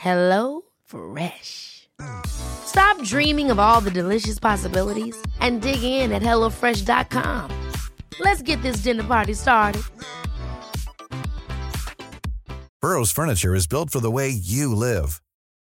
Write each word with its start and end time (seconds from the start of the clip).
Hello 0.00 0.62
Fresh. 0.86 1.86
Stop 2.24 3.02
dreaming 3.02 3.50
of 3.50 3.58
all 3.58 3.82
the 3.82 3.90
delicious 3.90 4.38
possibilities 4.38 5.14
and 5.40 5.60
dig 5.60 5.82
in 5.82 6.10
at 6.10 6.22
HelloFresh.com. 6.22 7.50
Let's 8.18 8.40
get 8.40 8.62
this 8.62 8.78
dinner 8.78 9.04
party 9.04 9.34
started. 9.34 9.82
Burrow's 12.80 13.12
furniture 13.12 13.54
is 13.54 13.66
built 13.66 13.90
for 13.90 14.00
the 14.00 14.10
way 14.10 14.30
you 14.30 14.74
live. 14.74 15.20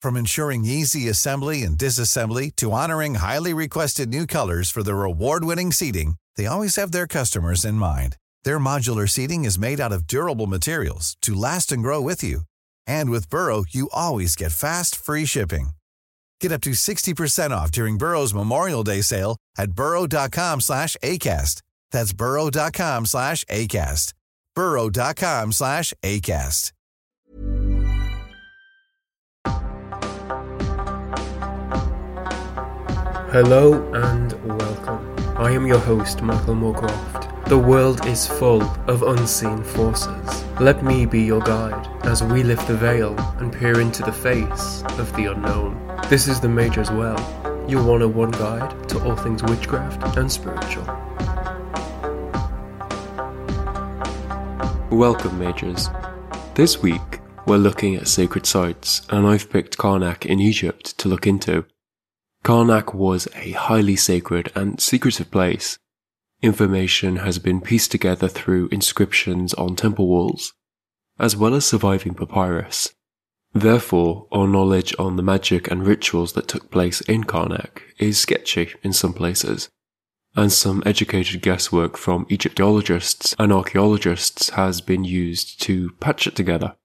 From 0.02 0.18
ensuring 0.18 0.66
easy 0.66 1.08
assembly 1.08 1.62
and 1.62 1.78
disassembly 1.78 2.56
to 2.56 2.72
honoring 2.72 3.16
highly 3.16 3.54
requested 3.54 4.10
new 4.10 4.26
colors 4.26 4.72
for 4.72 4.82
their 4.82 5.04
award-winning 5.04 5.72
seating, 5.72 6.16
they 6.36 6.48
always 6.48 6.78
have 6.78 6.92
their 6.92 7.06
customers 7.06 7.64
in 7.64 7.76
mind. 7.76 8.18
Their 8.44 8.58
modular 8.58 9.08
seating 9.08 9.46
is 9.46 9.60
made 9.60 9.80
out 9.80 9.92
of 9.92 10.08
durable 10.08 10.48
materials 10.48 11.16
to 11.22 11.36
last 11.36 11.72
and 11.72 11.84
grow 11.84 12.02
with 12.02 12.24
you. 12.24 12.42
And 12.88 13.10
with 13.12 13.30
Burrow, 13.30 13.64
you 13.70 13.90
always 13.94 14.36
get 14.36 14.52
fast, 14.52 14.96
free 14.96 15.26
shipping. 15.26 15.70
Get 16.42 16.52
up 16.52 16.62
to 16.62 16.72
60% 16.72 17.52
off 17.52 17.72
during 17.72 17.98
Burrow's 17.98 18.34
Memorial 18.34 18.84
Day 18.84 19.02
sale 19.02 19.38
at 19.58 19.72
burrow.com 19.72 20.62
slash 20.62 20.98
ACAST. 21.04 21.62
That's 21.92 22.14
burrow.com 22.14 23.06
slash 23.06 23.44
ACAST. 23.46 24.14
burrow.com 24.56 25.52
slash 25.52 25.94
ACAST. 26.04 26.72
Hello 33.36 33.74
and 33.94 34.32
welcome. 34.58 35.16
I 35.38 35.52
am 35.52 35.68
your 35.68 35.80
host, 35.80 36.22
Michael 36.22 36.56
Moorcroft. 36.56 37.35
The 37.48 37.60
world 37.60 38.08
is 38.08 38.26
full 38.26 38.64
of 38.88 39.04
unseen 39.04 39.62
forces. 39.64 40.44
Let 40.60 40.84
me 40.84 41.06
be 41.06 41.22
your 41.22 41.42
guide 41.42 41.88
as 42.04 42.24
we 42.24 42.42
lift 42.42 42.68
the 42.68 42.76
veil 42.76 43.16
and 43.38 43.54
peer 43.54 43.80
into 43.80 44.02
the 44.02 44.12
face 44.12 44.82
of 44.98 45.16
the 45.16 45.32
unknown. 45.32 46.02
This 46.10 46.28
is 46.28 46.40
the 46.40 46.50
Mages 46.50 46.90
Well, 46.90 47.20
your 47.70 47.84
101 47.84 48.32
guide 48.32 48.90
to 48.90 49.04
all 49.04 49.16
things 49.16 49.44
witchcraft 49.44 50.18
and 50.18 50.32
spiritual. 50.32 50.86
Welcome, 54.90 55.38
Mages. 55.38 55.92
This 56.56 56.82
week, 56.82 57.20
we're 57.46 57.58
looking 57.58 57.94
at 57.94 58.08
sacred 58.08 58.48
sites, 58.48 59.04
and 59.12 59.28
I've 59.28 59.52
picked 59.52 59.78
Karnak 59.78 60.26
in 60.26 60.40
Egypt 60.40 60.98
to 60.98 61.08
look 61.08 61.28
into. 61.28 61.66
Karnak 62.44 62.96
was 62.96 63.28
a 63.36 63.52
highly 63.52 63.96
sacred 63.96 64.52
and 64.56 64.82
secretive 64.82 65.30
place. 65.30 65.78
Information 66.46 67.16
has 67.16 67.40
been 67.40 67.60
pieced 67.60 67.90
together 67.90 68.28
through 68.28 68.70
inscriptions 68.72 69.56
on 69.56 69.76
temple 69.76 70.06
walls, 70.06 70.54
as 71.18 71.36
well 71.36 71.56
as 71.56 71.66
surviving 71.66 72.14
papyrus. 72.14 72.94
Therefore, 73.56 74.28
our 74.32 74.48
knowledge 74.48 74.94
on 75.00 75.16
the 75.16 75.24
magic 75.24 75.72
and 75.72 75.88
rituals 75.88 76.34
that 76.34 76.48
took 76.48 76.70
place 76.70 77.02
in 77.02 77.24
Karnak 77.24 77.82
is 77.98 78.20
sketchy 78.20 78.76
in 78.84 78.94
some 78.94 79.12
places, 79.12 79.70
and 80.36 80.54
some 80.54 80.84
educated 80.86 81.42
guesswork 81.42 81.98
from 81.98 82.28
Egyptologists 82.30 83.36
and 83.40 83.52
archaeologists 83.52 84.52
has 84.52 84.82
been 84.82 85.04
used 85.04 85.60
to 85.64 85.94
patch 86.00 86.28
it 86.28 86.36
together. 86.36 86.76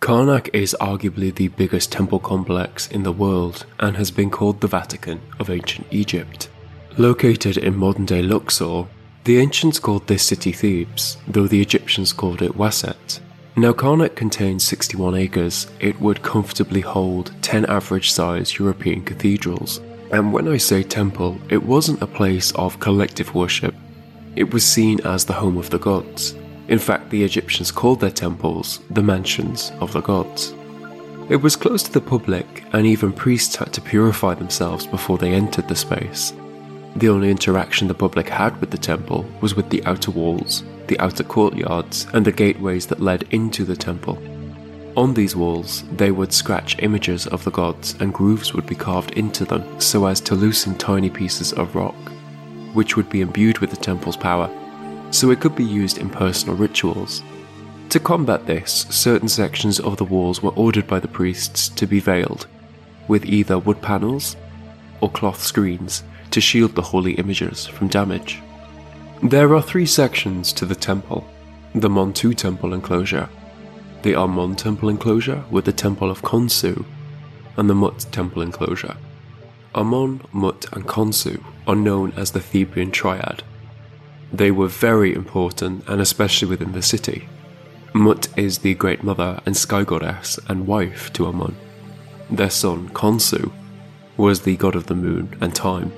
Karnak 0.00 0.48
is 0.54 0.74
arguably 0.80 1.34
the 1.34 1.48
biggest 1.48 1.92
temple 1.92 2.18
complex 2.18 2.88
in 2.88 3.02
the 3.02 3.12
world 3.12 3.66
and 3.78 3.98
has 3.98 4.10
been 4.10 4.30
called 4.30 4.62
the 4.62 4.68
Vatican 4.68 5.20
of 5.38 5.50
ancient 5.50 5.86
Egypt. 5.90 6.48
Located 6.98 7.56
in 7.56 7.76
modern 7.76 8.04
day 8.04 8.20
Luxor, 8.20 8.84
the 9.24 9.38
ancients 9.38 9.78
called 9.78 10.06
this 10.06 10.24
city 10.24 10.52
Thebes, 10.52 11.16
though 11.26 11.46
the 11.46 11.62
Egyptians 11.62 12.12
called 12.12 12.42
it 12.42 12.52
Waset. 12.52 13.20
Now, 13.56 13.72
Karnak 13.72 14.14
contains 14.14 14.64
61 14.64 15.14
acres. 15.14 15.68
It 15.80 15.98
would 16.00 16.22
comfortably 16.22 16.80
hold 16.80 17.32
10 17.40 17.64
average 17.66 18.10
sized 18.10 18.58
European 18.58 19.04
cathedrals. 19.04 19.80
And 20.10 20.34
when 20.34 20.48
I 20.48 20.58
say 20.58 20.82
temple, 20.82 21.38
it 21.48 21.62
wasn't 21.62 22.02
a 22.02 22.06
place 22.06 22.52
of 22.52 22.78
collective 22.78 23.34
worship, 23.34 23.74
it 24.36 24.52
was 24.52 24.64
seen 24.64 25.00
as 25.06 25.24
the 25.24 25.32
home 25.32 25.56
of 25.56 25.70
the 25.70 25.78
gods. 25.78 26.34
In 26.68 26.78
fact, 26.78 27.08
the 27.08 27.24
Egyptians 27.24 27.70
called 27.70 28.00
their 28.00 28.10
temples 28.10 28.80
the 28.90 29.02
mansions 29.02 29.72
of 29.80 29.92
the 29.92 30.02
gods. 30.02 30.54
It 31.30 31.36
was 31.36 31.56
closed 31.56 31.86
to 31.86 31.92
the 31.92 32.00
public, 32.00 32.64
and 32.72 32.86
even 32.86 33.12
priests 33.12 33.56
had 33.56 33.72
to 33.74 33.80
purify 33.80 34.34
themselves 34.34 34.86
before 34.86 35.16
they 35.16 35.32
entered 35.32 35.68
the 35.68 35.76
space. 35.76 36.32
The 36.96 37.08
only 37.08 37.30
interaction 37.30 37.88
the 37.88 37.94
public 37.94 38.28
had 38.28 38.60
with 38.60 38.70
the 38.70 38.78
temple 38.78 39.24
was 39.40 39.54
with 39.54 39.70
the 39.70 39.84
outer 39.84 40.10
walls, 40.10 40.62
the 40.88 40.98
outer 41.00 41.24
courtyards, 41.24 42.06
and 42.12 42.24
the 42.24 42.32
gateways 42.32 42.86
that 42.86 43.00
led 43.00 43.24
into 43.30 43.64
the 43.64 43.76
temple. 43.76 44.18
On 44.94 45.14
these 45.14 45.34
walls, 45.34 45.84
they 45.96 46.10
would 46.10 46.34
scratch 46.34 46.82
images 46.82 47.26
of 47.26 47.44
the 47.44 47.50
gods, 47.50 47.94
and 47.98 48.12
grooves 48.12 48.52
would 48.52 48.66
be 48.66 48.74
carved 48.74 49.12
into 49.12 49.46
them 49.46 49.80
so 49.80 50.04
as 50.04 50.20
to 50.20 50.34
loosen 50.34 50.76
tiny 50.76 51.08
pieces 51.08 51.54
of 51.54 51.74
rock, 51.74 51.96
which 52.74 52.96
would 52.96 53.08
be 53.08 53.22
imbued 53.22 53.58
with 53.58 53.70
the 53.70 53.76
temple's 53.76 54.16
power 54.16 54.50
so 55.12 55.30
it 55.30 55.40
could 55.40 55.54
be 55.54 55.64
used 55.64 55.98
in 55.98 56.10
personal 56.10 56.56
rituals. 56.56 57.22
To 57.90 58.00
combat 58.00 58.46
this, 58.46 58.86
certain 58.88 59.28
sections 59.28 59.78
of 59.78 59.98
the 59.98 60.04
walls 60.04 60.42
were 60.42 60.52
ordered 60.52 60.86
by 60.86 61.00
the 61.00 61.08
priests 61.08 61.68
to 61.68 61.86
be 61.86 62.00
veiled, 62.00 62.46
with 63.08 63.26
either 63.26 63.58
wood 63.58 63.82
panels 63.82 64.36
or 65.00 65.10
cloth 65.10 65.42
screens 65.42 66.02
to 66.32 66.40
shield 66.40 66.74
the 66.74 66.82
holy 66.82 67.12
images 67.14 67.66
from 67.66 67.88
damage. 67.88 68.42
There 69.22 69.54
are 69.54 69.62
three 69.62 69.86
sections 69.86 70.52
to 70.54 70.66
the 70.66 70.74
temple 70.74 71.26
the 71.74 71.88
Montu 71.88 72.36
temple 72.36 72.74
enclosure, 72.74 73.30
the 74.02 74.14
Amon 74.14 74.56
temple 74.56 74.90
enclosure 74.90 75.42
with 75.50 75.64
the 75.64 75.72
temple 75.72 76.10
of 76.10 76.20
Khonsu, 76.20 76.84
and 77.56 77.70
the 77.70 77.74
Mut 77.74 78.06
temple 78.10 78.42
enclosure. 78.42 78.96
Amon, 79.74 80.20
Mut, 80.32 80.66
and 80.72 80.86
Khonsu 80.86 81.42
are 81.66 81.74
known 81.74 82.12
as 82.14 82.32
the 82.32 82.40
Theban 82.40 82.90
triad. 82.90 83.42
They 84.30 84.50
were 84.50 84.68
very 84.68 85.14
important, 85.14 85.88
and 85.88 86.00
especially 86.00 86.48
within 86.48 86.72
the 86.72 86.82
city. 86.82 87.28
Mut 87.94 88.28
is 88.36 88.58
the 88.58 88.74
great 88.74 89.02
mother 89.02 89.40
and 89.46 89.56
sky 89.56 89.84
goddess 89.84 90.38
and 90.48 90.66
wife 90.66 91.12
to 91.14 91.26
Amon. 91.26 91.56
Their 92.30 92.50
son, 92.50 92.90
Khonsu, 92.90 93.50
was 94.16 94.42
the 94.42 94.56
god 94.56 94.74
of 94.74 94.86
the 94.86 94.94
moon 94.94 95.36
and 95.40 95.54
time. 95.54 95.92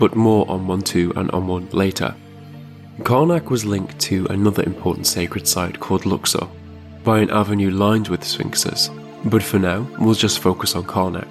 But 0.00 0.16
more 0.16 0.50
on 0.50 0.66
Montu 0.66 1.14
and 1.16 1.30
Amon 1.30 1.68
later. 1.70 2.16
Karnak 3.02 3.50
was 3.50 3.64
linked 3.64 3.98
to 4.00 4.26
another 4.30 4.62
important 4.62 5.06
sacred 5.06 5.46
site 5.46 5.78
called 5.78 6.06
Luxor 6.06 6.48
by 7.04 7.20
an 7.20 7.30
avenue 7.30 7.70
lined 7.70 8.08
with 8.08 8.24
sphinxes, 8.24 8.90
but 9.26 9.42
for 9.42 9.58
now 9.58 9.86
we'll 9.98 10.14
just 10.14 10.40
focus 10.40 10.74
on 10.74 10.84
Karnak. 10.84 11.28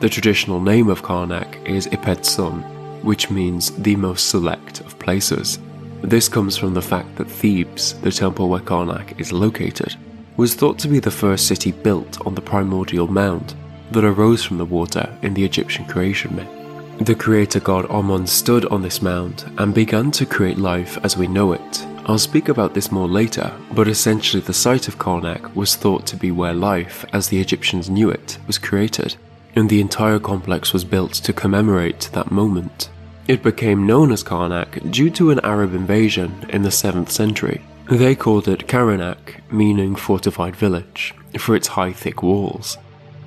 The 0.00 0.08
traditional 0.08 0.60
name 0.60 0.88
of 0.88 1.02
Karnak 1.02 1.66
is 1.66 1.86
Ipet-isut, 1.88 3.02
which 3.02 3.30
means 3.30 3.70
the 3.72 3.96
most 3.96 4.28
select 4.28 4.80
of 4.80 4.98
places. 4.98 5.58
This 6.02 6.28
comes 6.28 6.56
from 6.56 6.74
the 6.74 6.82
fact 6.82 7.16
that 7.16 7.30
Thebes, 7.30 7.94
the 8.00 8.12
temple 8.12 8.48
where 8.48 8.60
Karnak 8.60 9.18
is 9.20 9.32
located, 9.32 9.96
was 10.36 10.54
thought 10.54 10.78
to 10.80 10.88
be 10.88 11.00
the 11.00 11.10
first 11.10 11.46
city 11.46 11.72
built 11.72 12.24
on 12.26 12.34
the 12.34 12.40
primordial 12.40 13.08
mound 13.08 13.54
that 13.92 14.04
arose 14.04 14.44
from 14.44 14.58
the 14.58 14.64
water 14.64 15.18
in 15.22 15.34
the 15.34 15.44
Egyptian 15.44 15.84
creation 15.86 16.36
myth. 16.36 16.57
The 17.00 17.14
creator 17.14 17.60
god 17.60 17.86
Amon 17.86 18.26
stood 18.26 18.64
on 18.66 18.82
this 18.82 19.00
mound 19.00 19.50
and 19.58 19.72
began 19.72 20.10
to 20.12 20.26
create 20.26 20.58
life 20.58 20.98
as 21.04 21.16
we 21.16 21.28
know 21.28 21.52
it. 21.52 21.86
I'll 22.06 22.18
speak 22.18 22.48
about 22.48 22.74
this 22.74 22.90
more 22.90 23.06
later, 23.06 23.52
but 23.72 23.86
essentially 23.86 24.42
the 24.42 24.52
site 24.52 24.88
of 24.88 24.98
Karnak 24.98 25.54
was 25.54 25.76
thought 25.76 26.06
to 26.06 26.16
be 26.16 26.30
where 26.30 26.54
life, 26.54 27.04
as 27.12 27.28
the 27.28 27.40
Egyptians 27.40 27.88
knew 27.88 28.10
it, 28.10 28.38
was 28.46 28.58
created 28.58 29.16
and 29.54 29.68
the 29.68 29.80
entire 29.80 30.18
complex 30.18 30.72
was 30.72 30.84
built 30.84 31.12
to 31.12 31.32
commemorate 31.32 32.10
that 32.12 32.30
moment. 32.30 32.90
It 33.26 33.42
became 33.42 33.86
known 33.86 34.12
as 34.12 34.24
Karnak 34.24 34.90
due 34.90 35.10
to 35.10 35.30
an 35.30 35.40
Arab 35.42 35.74
invasion 35.74 36.46
in 36.48 36.62
the 36.62 36.68
7th 36.68 37.10
century. 37.10 37.62
They 37.90 38.14
called 38.14 38.48
it 38.48 38.66
Karanak, 38.66 39.40
meaning 39.50 39.96
fortified 39.96 40.56
village, 40.56 41.14
for 41.38 41.56
its 41.56 41.68
high 41.68 41.92
thick 41.92 42.22
walls. 42.22 42.76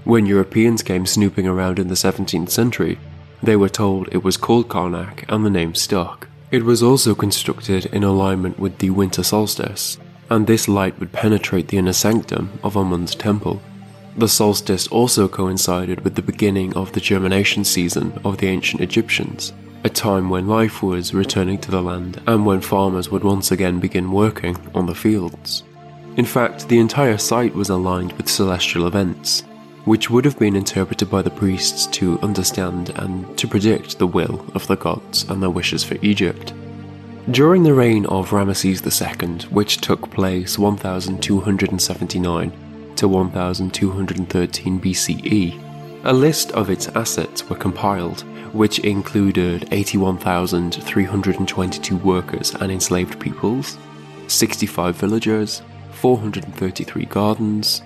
When 0.03 0.25
Europeans 0.25 0.81
came 0.83 1.05
snooping 1.05 1.47
around 1.47 1.79
in 1.79 1.87
the 1.87 1.95
17th 1.95 2.49
century, 2.49 2.97
they 3.43 3.55
were 3.55 3.69
told 3.69 4.07
it 4.11 4.23
was 4.23 4.37
called 4.37 4.67
Karnak 4.69 5.25
and 5.29 5.45
the 5.45 5.49
name 5.49 5.75
stuck. 5.75 6.27
It 6.51 6.63
was 6.63 6.83
also 6.83 7.15
constructed 7.15 7.85
in 7.87 8.03
alignment 8.03 8.59
with 8.59 8.77
the 8.79 8.89
winter 8.89 9.23
solstice, 9.23 9.97
and 10.29 10.45
this 10.45 10.67
light 10.67 10.99
would 10.99 11.11
penetrate 11.11 11.69
the 11.69 11.77
inner 11.77 11.93
sanctum 11.93 12.59
of 12.63 12.75
Amun's 12.75 13.15
temple. 13.15 13.61
The 14.17 14.27
solstice 14.27 14.87
also 14.87 15.27
coincided 15.27 16.01
with 16.01 16.15
the 16.15 16.21
beginning 16.21 16.73
of 16.75 16.91
the 16.91 16.99
germination 16.99 17.63
season 17.63 18.19
of 18.25 18.37
the 18.37 18.47
ancient 18.47 18.81
Egyptians, 18.81 19.53
a 19.83 19.89
time 19.89 20.29
when 20.29 20.47
life 20.47 20.83
was 20.83 21.13
returning 21.13 21.57
to 21.59 21.71
the 21.71 21.81
land 21.81 22.21
and 22.27 22.45
when 22.45 22.61
farmers 22.61 23.09
would 23.09 23.23
once 23.23 23.51
again 23.51 23.79
begin 23.79 24.11
working 24.11 24.57
on 24.75 24.85
the 24.85 24.95
fields. 24.95 25.63
In 26.17 26.25
fact, 26.25 26.67
the 26.67 26.79
entire 26.79 27.17
site 27.17 27.55
was 27.55 27.69
aligned 27.69 28.11
with 28.13 28.29
celestial 28.29 28.85
events, 28.85 29.43
which 29.85 30.09
would 30.09 30.25
have 30.25 30.37
been 30.37 30.55
interpreted 30.55 31.09
by 31.09 31.21
the 31.21 31.29
priests 31.29 31.87
to 31.87 32.19
understand 32.21 32.89
and 32.97 33.37
to 33.37 33.47
predict 33.47 33.97
the 33.97 34.07
will 34.07 34.45
of 34.53 34.67
the 34.67 34.75
gods 34.75 35.23
and 35.29 35.41
their 35.41 35.49
wishes 35.49 35.81
for 35.83 35.97
Egypt. 36.01 36.53
During 37.29 37.63
the 37.63 37.73
reign 37.73 38.05
of 38.07 38.31
Ramesses 38.31 38.81
II, 38.85 39.47
which 39.49 39.77
took 39.77 40.09
place 40.09 40.57
1279 40.57 42.51
to 42.95 43.07
1213 43.07 44.81
BCE, 44.81 46.03
a 46.03 46.13
list 46.13 46.51
of 46.53 46.71
its 46.71 46.87
assets 46.89 47.47
were 47.47 47.55
compiled, 47.55 48.21
which 48.53 48.79
included 48.79 49.67
81,322 49.71 51.97
workers 51.97 52.55
and 52.55 52.71
enslaved 52.71 53.19
peoples, 53.19 53.77
65 54.27 54.95
villagers, 54.95 55.61
433 55.91 57.05
gardens, 57.05 57.83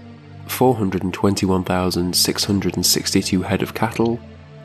421,662 0.48 3.42
head 3.42 3.62
of 3.62 3.74
cattle, 3.74 4.20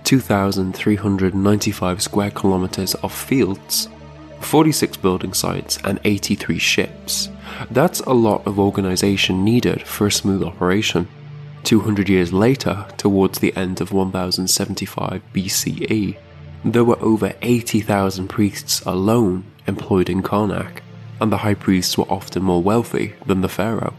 2,395 0.04 2.02
square 2.02 2.30
kilometers 2.30 2.94
of 2.96 3.12
fields, 3.12 3.88
46 4.40 4.96
building 4.98 5.34
sites, 5.34 5.78
and 5.84 5.98
83 6.04 6.58
ships. 6.58 7.28
That's 7.70 8.00
a 8.00 8.12
lot 8.12 8.46
of 8.46 8.58
organization 8.58 9.44
needed 9.44 9.82
for 9.82 10.06
a 10.06 10.12
smooth 10.12 10.42
operation. 10.42 11.08
200 11.64 12.08
years 12.08 12.32
later, 12.32 12.86
towards 12.96 13.38
the 13.38 13.54
end 13.56 13.80
of 13.80 13.92
1075 13.92 15.22
BCE, 15.34 16.16
there 16.64 16.84
were 16.84 17.02
over 17.02 17.34
80,000 17.42 18.28
priests 18.28 18.80
alone 18.82 19.44
employed 19.66 20.08
in 20.08 20.22
Karnak, 20.22 20.80
and 21.20 21.30
the 21.30 21.38
high 21.38 21.54
priests 21.54 21.98
were 21.98 22.10
often 22.10 22.42
more 22.42 22.62
wealthy 22.62 23.14
than 23.26 23.42
the 23.42 23.48
pharaoh. 23.48 23.94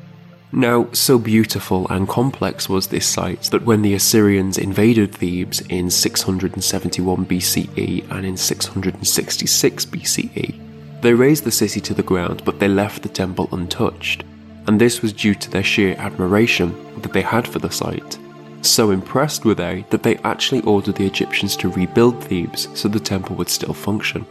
Now, 0.53 0.89
so 0.92 1.18
beautiful 1.18 1.88
and 1.89 2.09
complex 2.09 2.68
was 2.68 2.88
this 2.88 3.07
site 3.07 3.44
that 3.51 3.63
when 3.63 3.81
the 3.81 3.94
Assyrians 3.94 4.57
invaded 4.57 5.15
Thebes 5.15 5.62
in 5.69 5.89
671 5.89 7.25
BCE 7.25 8.12
and 8.12 8.25
in 8.25 8.36
666 8.36 9.86
BCE, 9.86 11.01
they 11.01 11.13
razed 11.13 11.45
the 11.45 11.51
city 11.51 11.80
to 11.80 11.94
the 11.94 12.03
ground 12.03 12.44
but 12.44 12.59
they 12.59 12.68
left 12.68 13.01
the 13.01 13.07
temple 13.07 13.48
untouched, 13.53 14.25
and 14.68 14.80
this 14.80 15.01
was 15.01 15.13
due 15.13 15.36
to 15.36 15.50
their 15.50 15.63
sheer 15.63 15.95
admiration 15.98 16.75
that 17.01 17.13
they 17.13 17.21
had 17.21 17.47
for 17.47 17.59
the 17.59 17.71
site. 17.71 18.19
So 18.62 18.92
impressed 18.92 19.45
were 19.45 19.56
they 19.56 19.86
that 19.89 20.04
they 20.04 20.18
actually 20.18 20.62
ordered 20.63 20.95
the 20.95 21.07
Egyptians 21.07 21.56
to 21.57 21.69
rebuild 21.69 22.21
Thebes 22.25 22.68
so 22.74 22.89
the 22.89 23.00
temple 23.00 23.38
would 23.38 23.50
still 23.50 23.74
function. 23.74 24.25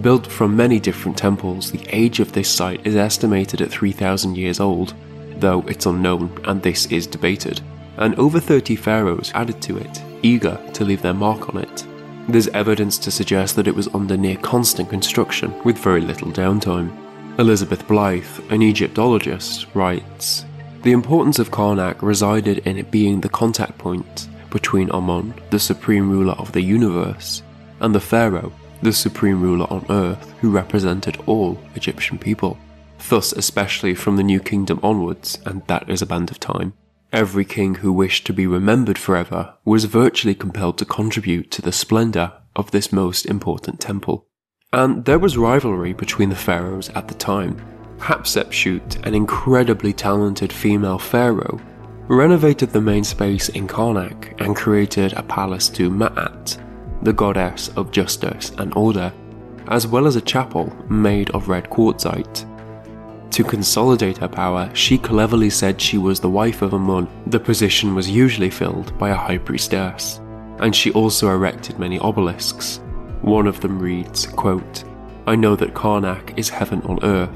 Built 0.00 0.26
from 0.26 0.56
many 0.56 0.80
different 0.80 1.16
temples, 1.16 1.70
the 1.70 1.86
age 1.88 2.18
of 2.18 2.32
this 2.32 2.48
site 2.48 2.84
is 2.84 2.96
estimated 2.96 3.60
at 3.60 3.70
3,000 3.70 4.36
years 4.36 4.58
old, 4.58 4.92
though 5.40 5.62
it's 5.66 5.86
unknown 5.86 6.38
and 6.44 6.62
this 6.62 6.86
is 6.86 7.06
debated, 7.06 7.60
and 7.96 8.14
over 8.16 8.40
30 8.40 8.76
pharaohs 8.76 9.32
added 9.34 9.60
to 9.62 9.78
it, 9.78 10.02
eager 10.22 10.58
to 10.74 10.84
leave 10.84 11.02
their 11.02 11.14
mark 11.14 11.48
on 11.48 11.62
it. 11.62 11.86
There's 12.28 12.48
evidence 12.48 12.98
to 12.98 13.10
suggest 13.10 13.56
that 13.56 13.66
it 13.66 13.74
was 13.74 13.88
under 13.94 14.16
near 14.16 14.36
constant 14.36 14.90
construction 14.90 15.52
with 15.64 15.78
very 15.78 16.00
little 16.00 16.30
downtime. 16.30 16.96
Elizabeth 17.38 17.86
Blyth, 17.86 18.48
an 18.50 18.62
Egyptologist, 18.62 19.66
writes 19.74 20.44
The 20.82 20.92
importance 20.92 21.38
of 21.38 21.50
Karnak 21.50 22.02
resided 22.02 22.58
in 22.58 22.78
it 22.78 22.90
being 22.90 23.20
the 23.20 23.28
contact 23.28 23.78
point 23.78 24.28
between 24.50 24.90
Amun, 24.90 25.34
the 25.50 25.58
supreme 25.58 26.10
ruler 26.10 26.34
of 26.34 26.52
the 26.52 26.62
universe, 26.62 27.42
and 27.80 27.94
the 27.94 28.00
pharaoh, 28.00 28.52
the 28.82 28.92
supreme 28.92 29.40
ruler 29.40 29.66
on 29.70 29.84
earth 29.90 30.32
who 30.40 30.50
represented 30.50 31.18
all 31.26 31.58
Egyptian 31.74 32.18
people 32.18 32.58
thus 33.08 33.32
especially 33.32 33.94
from 33.94 34.16
the 34.16 34.22
New 34.22 34.40
Kingdom 34.40 34.80
onwards, 34.82 35.38
and 35.46 35.66
that 35.66 35.88
is 35.88 36.02
a 36.02 36.06
band 36.06 36.30
of 36.30 36.40
time. 36.40 36.74
Every 37.12 37.44
king 37.44 37.76
who 37.76 37.92
wished 37.92 38.26
to 38.26 38.32
be 38.32 38.46
remembered 38.46 38.98
forever 38.98 39.54
was 39.64 39.86
virtually 39.86 40.34
compelled 40.34 40.78
to 40.78 40.84
contribute 40.84 41.50
to 41.50 41.62
the 41.62 41.72
splendour 41.72 42.32
of 42.54 42.70
this 42.70 42.92
most 42.92 43.26
important 43.26 43.80
temple. 43.80 44.26
And 44.72 45.04
there 45.04 45.18
was 45.18 45.36
rivalry 45.36 45.92
between 45.92 46.28
the 46.28 46.36
pharaohs 46.36 46.88
at 46.90 47.08
the 47.08 47.14
time. 47.14 47.60
Hatshepsut, 47.98 49.04
an 49.04 49.14
incredibly 49.14 49.92
talented 49.92 50.52
female 50.52 50.98
pharaoh, 50.98 51.60
renovated 52.06 52.70
the 52.70 52.80
main 52.80 53.04
space 53.04 53.48
in 53.50 53.66
Karnak 53.66 54.40
and 54.40 54.56
created 54.56 55.12
a 55.14 55.22
palace 55.22 55.68
to 55.70 55.90
Ma'at, 55.90 56.58
the 57.02 57.12
goddess 57.12 57.68
of 57.76 57.90
justice 57.90 58.52
and 58.58 58.72
order, 58.74 59.12
as 59.68 59.86
well 59.86 60.06
as 60.06 60.16
a 60.16 60.20
chapel 60.20 60.72
made 60.88 61.30
of 61.30 61.48
red 61.48 61.70
quartzite. 61.70 62.46
To 63.30 63.44
consolidate 63.44 64.18
her 64.18 64.28
power, 64.28 64.70
she 64.74 64.98
cleverly 64.98 65.50
said 65.50 65.80
she 65.80 65.98
was 65.98 66.18
the 66.18 66.28
wife 66.28 66.62
of 66.62 66.74
Amun. 66.74 67.08
The 67.26 67.38
position 67.38 67.94
was 67.94 68.10
usually 68.10 68.50
filled 68.50 68.96
by 68.98 69.10
a 69.10 69.14
high 69.14 69.38
priestess, 69.38 70.20
and 70.58 70.74
she 70.74 70.92
also 70.92 71.30
erected 71.30 71.78
many 71.78 71.98
obelisks. 72.00 72.80
One 73.22 73.46
of 73.46 73.60
them 73.60 73.78
reads, 73.78 74.26
quote, 74.26 74.84
I 75.26 75.36
know 75.36 75.54
that 75.56 75.74
Karnak 75.74 76.36
is 76.36 76.48
heaven 76.48 76.82
on 76.82 77.04
earth, 77.04 77.30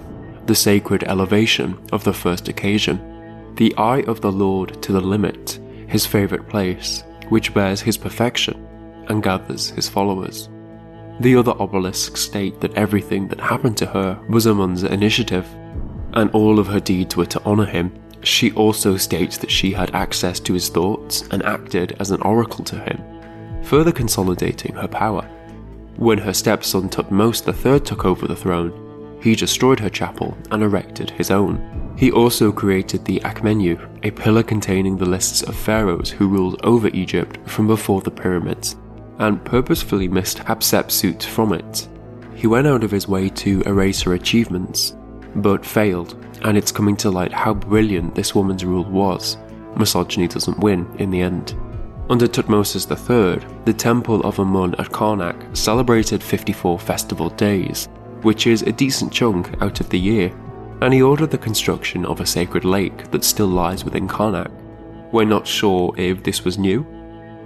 the 0.47 0.55
sacred 0.55 1.05
elevation 1.05 1.79
of 1.93 2.03
the 2.03 2.13
first 2.13 2.49
occasion, 2.49 3.55
the 3.55 3.75
eye 3.77 4.03
of 4.03 4.21
the 4.21 4.33
Lord 4.33 4.83
to 4.83 4.93
the 4.93 5.01
limit, 5.01 5.61
his 5.87 6.05
favourite 6.05 6.49
place, 6.49 7.05
which 7.29 7.55
bears 7.55 7.81
his 7.81 7.97
perfection 7.97 8.67
and 9.09 9.23
gathers 9.23 9.71
his 9.71 9.89
followers. 9.89 10.49
The 11.21 11.37
other 11.37 11.53
obelisks 11.53 12.21
state 12.21 12.61
that 12.61 12.75
everything 12.75 13.29
that 13.29 13.41
happened 13.41 13.77
to 13.77 13.87
her 13.87 14.21
was 14.29 14.47
Amun's 14.47 14.83
initiative, 14.83 15.47
and 16.15 16.31
all 16.31 16.59
of 16.59 16.67
her 16.67 16.81
deeds 16.81 17.17
were 17.17 17.27
to 17.27 17.43
honour 17.45 17.67
him. 17.67 17.93
She 18.23 18.53
also 18.53 18.97
states 18.97 19.37
that 19.39 19.51
she 19.51 19.73
had 19.73 19.95
access 19.95 20.41
to 20.41 20.55
his 20.55 20.69
thoughts 20.69 21.29
and 21.31 21.43
acted 21.43 21.97
as 22.01 22.11
an 22.11 22.23
oracle 22.23 22.65
to 22.65 22.79
him, 22.79 23.63
further 23.63 23.93
consolidating 23.93 24.75
her 24.75 24.89
power. 24.89 25.29
When 25.97 26.19
her 26.19 26.33
stepson 26.33 26.89
Tutmos 26.89 27.47
III 27.47 27.81
took 27.81 28.05
over 28.05 28.27
the 28.27 28.37
throne, 28.37 29.19
he 29.23 29.35
destroyed 29.35 29.81
her 29.81 29.91
chapel 29.91 30.37
and 30.51 30.63
erected 30.63 31.11
his 31.11 31.31
own. 31.31 31.95
He 31.97 32.11
also 32.11 32.51
created 32.51 33.05
the 33.05 33.21
Akhmenu, 33.21 33.79
a 34.03 34.11
pillar 34.11 34.43
containing 34.43 34.97
the 34.97 35.09
lists 35.09 35.43
of 35.43 35.55
pharaohs 35.55 36.11
who 36.11 36.29
ruled 36.29 36.61
over 36.65 36.89
Egypt 36.89 37.39
from 37.49 37.67
before 37.67 38.01
the 38.01 38.11
pyramids, 38.11 38.77
and 39.19 39.45
purposefully 39.45 40.09
missed 40.09 40.39
Hatshepsut 40.39 41.23
from 41.23 41.53
it. 41.53 41.89
He 42.35 42.47
went 42.47 42.67
out 42.67 42.83
of 42.85 42.91
his 42.91 43.07
way 43.07 43.29
to 43.31 43.63
erase 43.63 44.03
her 44.03 44.15
achievements, 44.15 44.97
but 45.37 45.65
failed, 45.65 46.17
and 46.43 46.57
it's 46.57 46.73
coming 46.73 46.97
to 46.97 47.11
light 47.11 47.33
how 47.33 47.55
brilliant 47.55 48.15
this 48.15 48.35
woman's 48.35 48.65
rule 48.65 48.85
was. 48.85 49.37
Misogyny 49.77 50.29
doesn't 50.29 50.59
win 50.59 50.89
in 50.99 51.11
the 51.11 51.21
end. 51.21 51.55
Under 52.11 52.27
Tutmosis 52.27 52.91
III, 52.91 53.43
the 53.65 53.73
Temple 53.73 54.21
of 54.23 54.39
Amun 54.39 54.75
at 54.75 54.91
Karnak 54.91 55.57
celebrated 55.57 56.23
54 56.23 56.79
festival 56.79 57.31
days, 57.31 57.89
which 58.23 58.47
is 58.47 58.63
a 58.63 58.73
decent 58.73 59.11
chunk 59.11 59.51
out 59.63 59.81
of 59.81 59.89
the 59.89 59.99
year, 59.99 60.31
and 60.83 60.93
he 60.93 61.01
ordered 61.01 61.31
the 61.31 61.39
construction 61.39 62.05
of 62.05 62.21
a 62.21 62.27
sacred 62.27 62.65
lake 62.65 63.11
that 63.11 63.25
still 63.25 63.47
lies 63.47 63.85
within 63.85 64.07
Karnak. 64.07 64.51
We're 65.13 65.25
not 65.25 65.47
sure 65.47 65.95
if 65.97 66.23
this 66.23 66.45
was 66.45 66.59
new, 66.59 66.87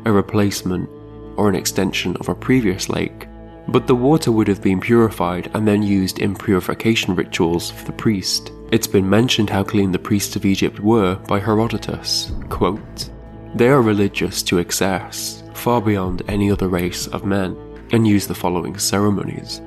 a 0.04 0.10
replacement, 0.10 0.88
or 1.36 1.48
an 1.48 1.54
extension 1.54 2.16
of 2.16 2.28
a 2.28 2.34
previous 2.34 2.88
lake, 2.88 3.27
but 3.68 3.86
the 3.86 3.94
water 3.94 4.32
would 4.32 4.48
have 4.48 4.62
been 4.62 4.80
purified 4.80 5.50
and 5.54 5.68
then 5.68 5.82
used 5.82 6.18
in 6.18 6.34
purification 6.34 7.14
rituals 7.14 7.70
for 7.70 7.84
the 7.84 7.92
priest. 7.92 8.52
It's 8.72 8.86
been 8.86 9.08
mentioned 9.08 9.50
how 9.50 9.64
clean 9.64 9.92
the 9.92 9.98
priests 9.98 10.36
of 10.36 10.44
Egypt 10.44 10.80
were 10.80 11.16
by 11.28 11.38
Herodotus. 11.38 12.32
Quote, 12.48 13.10
they 13.54 13.68
are 13.68 13.80
religious 13.80 14.42
to 14.44 14.58
excess, 14.58 15.42
far 15.54 15.80
beyond 15.80 16.22
any 16.28 16.50
other 16.50 16.68
race 16.68 17.06
of 17.08 17.24
men, 17.24 17.56
and 17.92 18.06
use 18.06 18.26
the 18.26 18.34
following 18.34 18.78
ceremonies. 18.78 19.62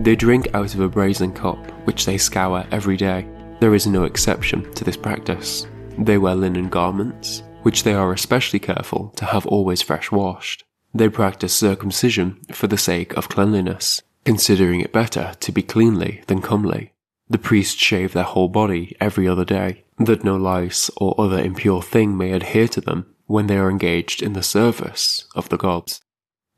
They 0.00 0.16
drink 0.16 0.48
out 0.54 0.74
of 0.74 0.80
a 0.80 0.88
brazen 0.88 1.32
cup, 1.32 1.70
which 1.86 2.06
they 2.06 2.18
scour 2.18 2.66
every 2.72 2.96
day. 2.96 3.28
There 3.60 3.74
is 3.74 3.86
no 3.86 4.04
exception 4.04 4.72
to 4.74 4.84
this 4.84 4.96
practice. 4.96 5.66
They 5.98 6.18
wear 6.18 6.34
linen 6.34 6.68
garments, 6.68 7.42
which 7.62 7.82
they 7.82 7.94
are 7.94 8.12
especially 8.12 8.58
careful 8.58 9.10
to 9.16 9.24
have 9.26 9.46
always 9.46 9.82
fresh 9.82 10.10
washed. 10.10 10.64
They 10.96 11.10
practice 11.10 11.54
circumcision 11.54 12.40
for 12.50 12.68
the 12.68 12.78
sake 12.78 13.14
of 13.18 13.28
cleanliness, 13.28 14.00
considering 14.24 14.80
it 14.80 14.94
better 14.94 15.34
to 15.40 15.52
be 15.52 15.62
cleanly 15.62 16.22
than 16.26 16.40
comely. 16.40 16.94
The 17.28 17.36
priests 17.36 17.78
shave 17.78 18.14
their 18.14 18.24
whole 18.24 18.48
body 18.48 18.96
every 18.98 19.28
other 19.28 19.44
day, 19.44 19.84
that 19.98 20.24
no 20.24 20.36
lice 20.36 20.90
or 20.96 21.14
other 21.20 21.38
impure 21.38 21.82
thing 21.82 22.16
may 22.16 22.32
adhere 22.32 22.66
to 22.68 22.80
them 22.80 23.14
when 23.26 23.46
they 23.46 23.58
are 23.58 23.70
engaged 23.70 24.22
in 24.22 24.32
the 24.32 24.42
service 24.42 25.26
of 25.34 25.50
the 25.50 25.58
gods. 25.58 26.00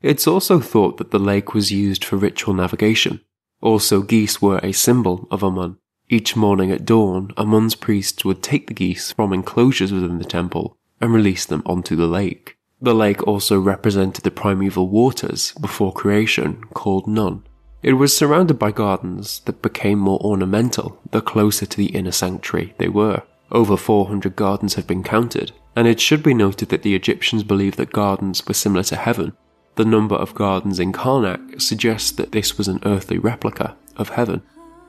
It's 0.01 0.25
also 0.25 0.61
thought 0.61 0.99
that 0.99 1.11
the 1.11 1.19
lake 1.19 1.53
was 1.53 1.73
used 1.73 2.05
for 2.05 2.15
ritual 2.15 2.53
navigation. 2.53 3.19
Also, 3.59 4.01
geese 4.01 4.41
were 4.41 4.61
a 4.63 4.71
symbol 4.71 5.27
of 5.29 5.43
Amun. 5.43 5.79
Each 6.07 6.37
morning 6.37 6.71
at 6.71 6.85
dawn, 6.85 7.33
Amun's 7.35 7.75
priests 7.75 8.23
would 8.23 8.41
take 8.41 8.67
the 8.67 8.73
geese 8.73 9.11
from 9.11 9.33
enclosures 9.33 9.91
within 9.91 10.17
the 10.17 10.23
temple 10.23 10.77
and 11.01 11.13
release 11.13 11.45
them 11.45 11.61
onto 11.65 11.97
the 11.97 12.07
lake. 12.07 12.55
The 12.81 12.95
lake 12.95 13.27
also 13.27 13.59
represented 13.59 14.23
the 14.23 14.31
primeval 14.31 14.87
waters 14.87 15.51
before 15.59 15.91
creation, 15.91 16.63
called 16.73 17.07
Nun. 17.07 17.43
It 17.83 17.93
was 17.93 18.15
surrounded 18.15 18.57
by 18.57 18.71
gardens 18.71 19.41
that 19.41 19.61
became 19.61 19.99
more 19.99 20.19
ornamental 20.19 20.99
the 21.11 21.21
closer 21.21 21.65
to 21.65 21.77
the 21.77 21.87
inner 21.87 22.11
sanctuary 22.11 22.73
they 22.77 22.87
were. 22.87 23.23
Over 23.51 23.75
400 23.75 24.35
gardens 24.35 24.75
have 24.75 24.87
been 24.87 25.03
counted, 25.03 25.51
and 25.75 25.87
it 25.87 25.99
should 25.99 26.23
be 26.23 26.33
noted 26.33 26.69
that 26.69 26.83
the 26.83 26.95
Egyptians 26.95 27.43
believed 27.43 27.77
that 27.77 27.91
gardens 27.91 28.45
were 28.47 28.53
similar 28.53 28.83
to 28.83 28.95
heaven. 28.95 29.33
The 29.75 29.85
number 29.85 30.15
of 30.15 30.35
gardens 30.35 30.79
in 30.79 30.93
Karnak 30.93 31.61
suggests 31.61 32.11
that 32.11 32.31
this 32.31 32.57
was 32.57 32.67
an 32.67 32.81
earthly 32.85 33.17
replica 33.17 33.75
of 33.97 34.09
heaven. 34.09 34.41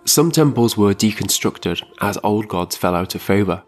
Some 0.04 0.30
temples 0.30 0.76
were 0.76 0.94
deconstructed 0.94 1.82
as 2.00 2.18
old 2.22 2.48
gods 2.48 2.76
fell 2.76 2.94
out 2.94 3.14
of 3.14 3.22
favour. 3.22 3.62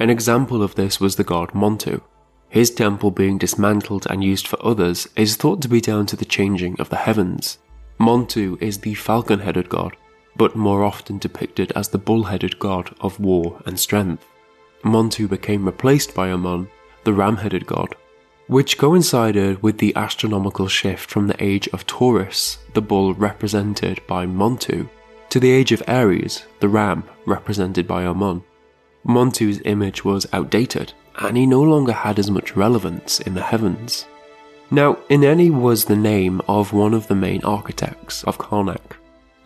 An 0.00 0.10
example 0.10 0.62
of 0.62 0.74
this 0.74 1.00
was 1.00 1.16
the 1.16 1.24
god 1.24 1.50
Montu, 1.50 2.00
his 2.48 2.70
temple 2.70 3.10
being 3.10 3.38
dismantled 3.38 4.06
and 4.08 4.24
used 4.24 4.46
for 4.46 4.64
others 4.64 5.06
is 5.16 5.36
thought 5.36 5.60
to 5.62 5.68
be 5.68 5.80
down 5.80 6.06
to 6.06 6.16
the 6.16 6.24
changing 6.24 6.80
of 6.80 6.88
the 6.88 6.96
heavens. 6.96 7.58
Montu 8.00 8.56
is 8.60 8.78
the 8.78 8.94
falcon 8.94 9.40
headed 9.40 9.68
god, 9.68 9.96
but 10.36 10.56
more 10.56 10.84
often 10.84 11.18
depicted 11.18 11.72
as 11.74 11.88
the 11.88 11.98
bull 11.98 12.24
headed 12.24 12.58
god 12.58 12.94
of 13.00 13.20
war 13.20 13.60
and 13.66 13.78
strength. 13.78 14.24
Montu 14.84 15.28
became 15.28 15.66
replaced 15.66 16.14
by 16.14 16.28
Amun, 16.28 16.68
the 17.04 17.12
ram 17.12 17.36
headed 17.36 17.66
god, 17.66 17.94
which 18.46 18.78
coincided 18.78 19.62
with 19.62 19.78
the 19.78 19.94
astronomical 19.96 20.68
shift 20.68 21.10
from 21.10 21.26
the 21.26 21.42
age 21.44 21.68
of 21.68 21.86
Taurus, 21.86 22.58
the 22.74 22.80
bull 22.80 23.12
represented 23.14 24.00
by 24.06 24.24
Montu, 24.26 24.88
to 25.28 25.40
the 25.40 25.50
age 25.50 25.72
of 25.72 25.82
Aries, 25.86 26.46
the 26.60 26.68
ram 26.68 27.04
represented 27.26 27.86
by 27.86 28.04
Amun. 28.04 28.42
Montu's 29.06 29.60
image 29.64 30.04
was 30.04 30.26
outdated 30.32 30.92
and 31.18 31.36
he 31.36 31.46
no 31.46 31.62
longer 31.62 31.92
had 31.92 32.18
as 32.18 32.30
much 32.30 32.56
relevance 32.56 33.20
in 33.20 33.34
the 33.34 33.42
heavens. 33.42 34.06
Now, 34.70 34.94
Ineni 35.10 35.50
was 35.50 35.84
the 35.84 35.96
name 35.96 36.40
of 36.46 36.72
one 36.72 36.94
of 36.94 37.08
the 37.08 37.14
main 37.14 37.42
architects 37.42 38.22
of 38.24 38.38
Karnak, 38.38 38.96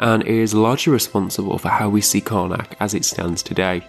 and 0.00 0.22
is 0.24 0.52
largely 0.52 0.92
responsible 0.92 1.58
for 1.58 1.68
how 1.68 1.88
we 1.88 2.00
see 2.00 2.20
Karnak 2.20 2.74
as 2.80 2.92
it 2.92 3.04
stands 3.04 3.42
today. 3.42 3.84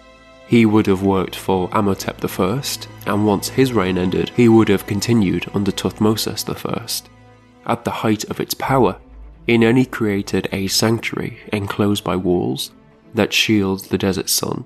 He 0.46 0.64
would 0.64 0.86
have 0.86 1.02
worked 1.02 1.34
for 1.34 1.68
Amenhotep 1.72 2.24
I, 2.38 2.62
and 3.06 3.26
once 3.26 3.48
his 3.48 3.72
reign 3.72 3.98
ended, 3.98 4.30
he 4.30 4.48
would 4.48 4.68
have 4.68 4.86
continued 4.86 5.50
under 5.54 5.72
Thutmosis 5.72 6.48
I. 6.48 7.70
At 7.70 7.84
the 7.84 7.90
height 7.90 8.24
of 8.24 8.40
its 8.40 8.54
power, 8.54 8.98
Ineni 9.48 9.90
created 9.90 10.48
a 10.52 10.68
sanctuary 10.68 11.40
enclosed 11.52 12.04
by 12.04 12.16
walls 12.16 12.70
that 13.14 13.32
shields 13.32 13.88
the 13.88 13.98
desert 13.98 14.28
sun 14.28 14.64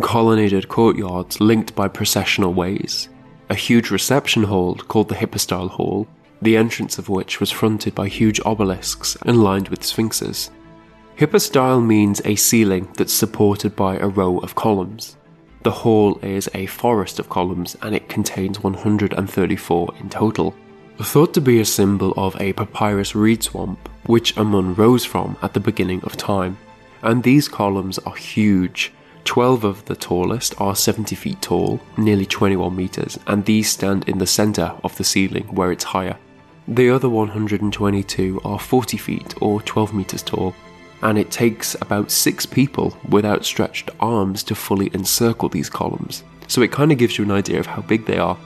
colonnaded 0.00 0.68
courtyards 0.68 1.40
linked 1.40 1.74
by 1.74 1.88
processional 1.88 2.54
ways, 2.54 3.08
a 3.50 3.54
huge 3.54 3.90
reception 3.90 4.44
hall 4.44 4.74
called 4.74 5.08
the 5.08 5.14
Hypostyle 5.14 5.68
Hall, 5.68 6.08
the 6.40 6.56
entrance 6.56 6.98
of 6.98 7.08
which 7.08 7.40
was 7.40 7.50
fronted 7.50 7.94
by 7.94 8.08
huge 8.08 8.40
obelisks 8.46 9.16
and 9.22 9.42
lined 9.42 9.68
with 9.68 9.84
sphinxes. 9.84 10.50
Hypostyle 11.16 11.84
means 11.84 12.22
a 12.24 12.34
ceiling 12.34 12.88
that's 12.94 13.12
supported 13.12 13.76
by 13.76 13.96
a 13.98 14.08
row 14.08 14.38
of 14.38 14.54
columns. 14.54 15.16
The 15.62 15.70
hall 15.70 16.18
is 16.22 16.48
a 16.54 16.66
forest 16.66 17.18
of 17.18 17.28
columns 17.28 17.76
and 17.82 17.94
it 17.94 18.08
contains 18.08 18.60
134 18.60 19.94
in 20.00 20.08
total. 20.08 20.54
Thought 20.98 21.34
to 21.34 21.40
be 21.40 21.60
a 21.60 21.64
symbol 21.64 22.14
of 22.16 22.40
a 22.40 22.52
papyrus 22.54 23.14
reed 23.14 23.42
swamp, 23.42 23.88
which 24.06 24.36
Amun 24.36 24.74
rose 24.74 25.04
from 25.04 25.36
at 25.42 25.52
the 25.52 25.60
beginning 25.60 26.02
of 26.02 26.16
time. 26.16 26.56
And 27.02 27.22
these 27.22 27.48
columns 27.48 27.98
are 28.00 28.14
huge, 28.14 28.92
12 29.32 29.64
of 29.64 29.82
the 29.86 29.96
tallest 29.96 30.54
are 30.60 30.76
70 30.76 31.16
feet 31.16 31.40
tall, 31.40 31.80
nearly 31.96 32.26
21 32.26 32.76
meters, 32.76 33.18
and 33.26 33.42
these 33.46 33.70
stand 33.70 34.06
in 34.06 34.18
the 34.18 34.26
center 34.26 34.74
of 34.84 34.94
the 34.98 35.04
ceiling 35.04 35.44
where 35.44 35.72
it's 35.72 35.84
higher. 35.84 36.18
The 36.68 36.90
other 36.90 37.08
122 37.08 38.42
are 38.44 38.58
40 38.58 38.98
feet 38.98 39.34
or 39.40 39.62
12 39.62 39.94
meters 39.94 40.22
tall, 40.22 40.54
and 41.00 41.16
it 41.16 41.30
takes 41.30 41.74
about 41.80 42.10
6 42.10 42.44
people 42.44 42.94
with 43.08 43.24
outstretched 43.24 43.88
arms 44.00 44.42
to 44.42 44.54
fully 44.54 44.90
encircle 44.92 45.48
these 45.48 45.70
columns, 45.70 46.24
so 46.46 46.60
it 46.60 46.70
kind 46.70 46.92
of 46.92 46.98
gives 46.98 47.16
you 47.16 47.24
an 47.24 47.30
idea 47.30 47.58
of 47.58 47.64
how 47.64 47.80
big 47.80 48.04
they 48.04 48.18
are. 48.18 48.36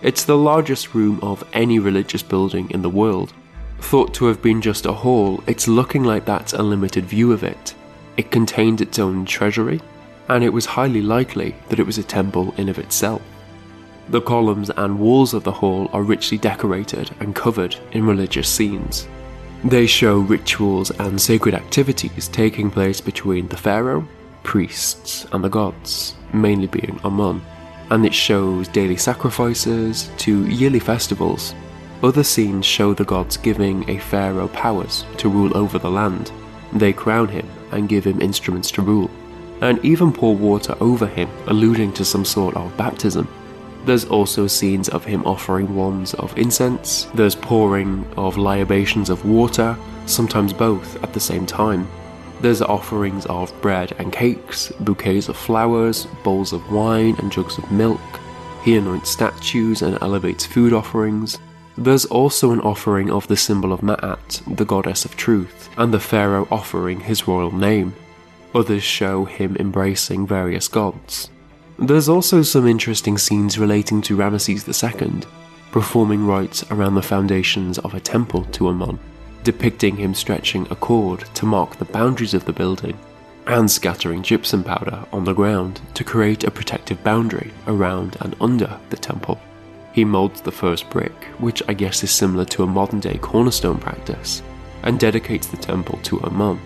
It's 0.00 0.22
the 0.22 0.38
largest 0.38 0.94
room 0.94 1.18
of 1.22 1.42
any 1.54 1.80
religious 1.80 2.22
building 2.22 2.70
in 2.70 2.82
the 2.82 2.88
world. 2.88 3.32
Thought 3.80 4.14
to 4.14 4.26
have 4.26 4.42
been 4.42 4.62
just 4.62 4.86
a 4.86 4.92
hall, 4.92 5.42
it's 5.48 5.66
looking 5.66 6.04
like 6.04 6.24
that's 6.24 6.52
a 6.52 6.62
limited 6.62 7.04
view 7.04 7.32
of 7.32 7.42
it. 7.42 7.74
It 8.16 8.30
contained 8.30 8.80
its 8.80 9.00
own 9.00 9.24
treasury, 9.24 9.80
and 10.28 10.42
it 10.42 10.52
was 10.52 10.66
highly 10.66 11.02
likely 11.02 11.54
that 11.68 11.78
it 11.78 11.86
was 11.86 11.98
a 11.98 12.02
temple 12.02 12.54
in 12.56 12.68
of 12.68 12.78
itself. 12.78 13.22
The 14.08 14.20
columns 14.20 14.70
and 14.70 14.98
walls 14.98 15.34
of 15.34 15.44
the 15.44 15.52
hall 15.52 15.90
are 15.92 16.02
richly 16.02 16.38
decorated 16.38 17.10
and 17.20 17.34
covered 17.34 17.76
in 17.92 18.06
religious 18.06 18.48
scenes. 18.48 19.08
They 19.64 19.86
show 19.86 20.18
rituals 20.18 20.90
and 20.92 21.20
sacred 21.20 21.54
activities 21.54 22.28
taking 22.28 22.70
place 22.70 23.00
between 23.00 23.48
the 23.48 23.56
pharaoh, 23.56 24.06
priests, 24.44 25.26
and 25.32 25.42
the 25.42 25.48
gods, 25.48 26.14
mainly 26.32 26.68
being 26.68 27.00
Amun, 27.02 27.42
and 27.90 28.06
it 28.06 28.14
shows 28.14 28.68
daily 28.68 28.96
sacrifices 28.96 30.10
to 30.18 30.46
yearly 30.46 30.78
festivals. 30.78 31.54
Other 32.02 32.22
scenes 32.22 32.66
show 32.66 32.94
the 32.94 33.04
gods 33.04 33.36
giving 33.36 33.88
a 33.90 33.98
pharaoh 33.98 34.48
powers 34.48 35.04
to 35.16 35.28
rule 35.28 35.56
over 35.56 35.78
the 35.78 35.90
land. 35.90 36.30
They 36.72 36.92
crown 36.92 37.28
him 37.28 37.48
and 37.72 37.88
give 37.88 38.04
him 38.04 38.20
instruments 38.20 38.70
to 38.72 38.82
rule 38.82 39.10
and 39.60 39.82
even 39.84 40.12
pour 40.12 40.34
water 40.34 40.76
over 40.80 41.06
him, 41.06 41.28
alluding 41.46 41.92
to 41.94 42.04
some 42.04 42.24
sort 42.24 42.56
of 42.56 42.76
baptism. 42.76 43.28
There's 43.84 44.04
also 44.04 44.46
scenes 44.46 44.88
of 44.88 45.04
him 45.04 45.24
offering 45.24 45.74
wands 45.74 46.14
of 46.14 46.36
incense, 46.36 47.04
there's 47.14 47.36
pouring 47.36 48.04
of 48.16 48.36
libations 48.36 49.10
of 49.10 49.24
water, 49.24 49.76
sometimes 50.06 50.52
both 50.52 51.02
at 51.02 51.12
the 51.12 51.20
same 51.20 51.46
time. 51.46 51.88
There's 52.40 52.62
offerings 52.62 53.26
of 53.26 53.52
bread 53.62 53.94
and 53.98 54.12
cakes, 54.12 54.72
bouquets 54.80 55.28
of 55.28 55.36
flowers, 55.36 56.06
bowls 56.22 56.52
of 56.52 56.70
wine, 56.70 57.16
and 57.18 57.32
jugs 57.32 57.58
of 57.58 57.70
milk. 57.70 58.00
He 58.62 58.76
anoints 58.76 59.10
statues 59.10 59.82
and 59.82 59.96
elevates 60.02 60.44
food 60.44 60.72
offerings. 60.72 61.38
There's 61.78 62.04
also 62.06 62.50
an 62.50 62.60
offering 62.60 63.10
of 63.10 63.28
the 63.28 63.36
symbol 63.36 63.72
of 63.72 63.80
Ma'at, 63.82 64.56
the 64.56 64.64
goddess 64.64 65.04
of 65.04 65.16
truth, 65.16 65.70
and 65.78 65.94
the 65.94 66.00
pharaoh 66.00 66.48
offering 66.50 67.00
his 67.00 67.28
royal 67.28 67.54
name. 67.54 67.94
Others 68.56 68.84
show 68.84 69.26
him 69.26 69.54
embracing 69.60 70.26
various 70.26 70.66
gods. 70.66 71.28
There's 71.78 72.08
also 72.08 72.40
some 72.40 72.66
interesting 72.66 73.18
scenes 73.18 73.58
relating 73.58 74.00
to 74.00 74.16
Ramesses 74.16 74.66
II, 74.66 75.28
performing 75.72 76.26
rites 76.26 76.64
around 76.70 76.94
the 76.94 77.02
foundations 77.02 77.78
of 77.80 77.92
a 77.92 78.00
temple 78.00 78.44
to 78.52 78.68
Amun, 78.68 78.98
depicting 79.44 79.98
him 79.98 80.14
stretching 80.14 80.66
a 80.70 80.74
cord 80.74 81.26
to 81.34 81.44
mark 81.44 81.76
the 81.76 81.84
boundaries 81.84 82.32
of 82.32 82.46
the 82.46 82.52
building, 82.54 82.98
and 83.46 83.70
scattering 83.70 84.22
gypsum 84.22 84.64
powder 84.64 85.04
on 85.12 85.24
the 85.24 85.34
ground 85.34 85.82
to 85.92 86.02
create 86.02 86.44
a 86.44 86.50
protective 86.50 87.04
boundary 87.04 87.52
around 87.66 88.16
and 88.22 88.34
under 88.40 88.80
the 88.88 88.96
temple. 88.96 89.38
He 89.92 90.02
molds 90.02 90.40
the 90.40 90.50
first 90.50 90.88
brick, 90.88 91.24
which 91.40 91.62
I 91.68 91.74
guess 91.74 92.02
is 92.02 92.10
similar 92.10 92.46
to 92.46 92.62
a 92.62 92.66
modern 92.66 93.00
day 93.00 93.18
cornerstone 93.18 93.78
practice, 93.78 94.40
and 94.82 94.98
dedicates 94.98 95.46
the 95.46 95.58
temple 95.58 95.98
to 96.04 96.20
Amun 96.20 96.58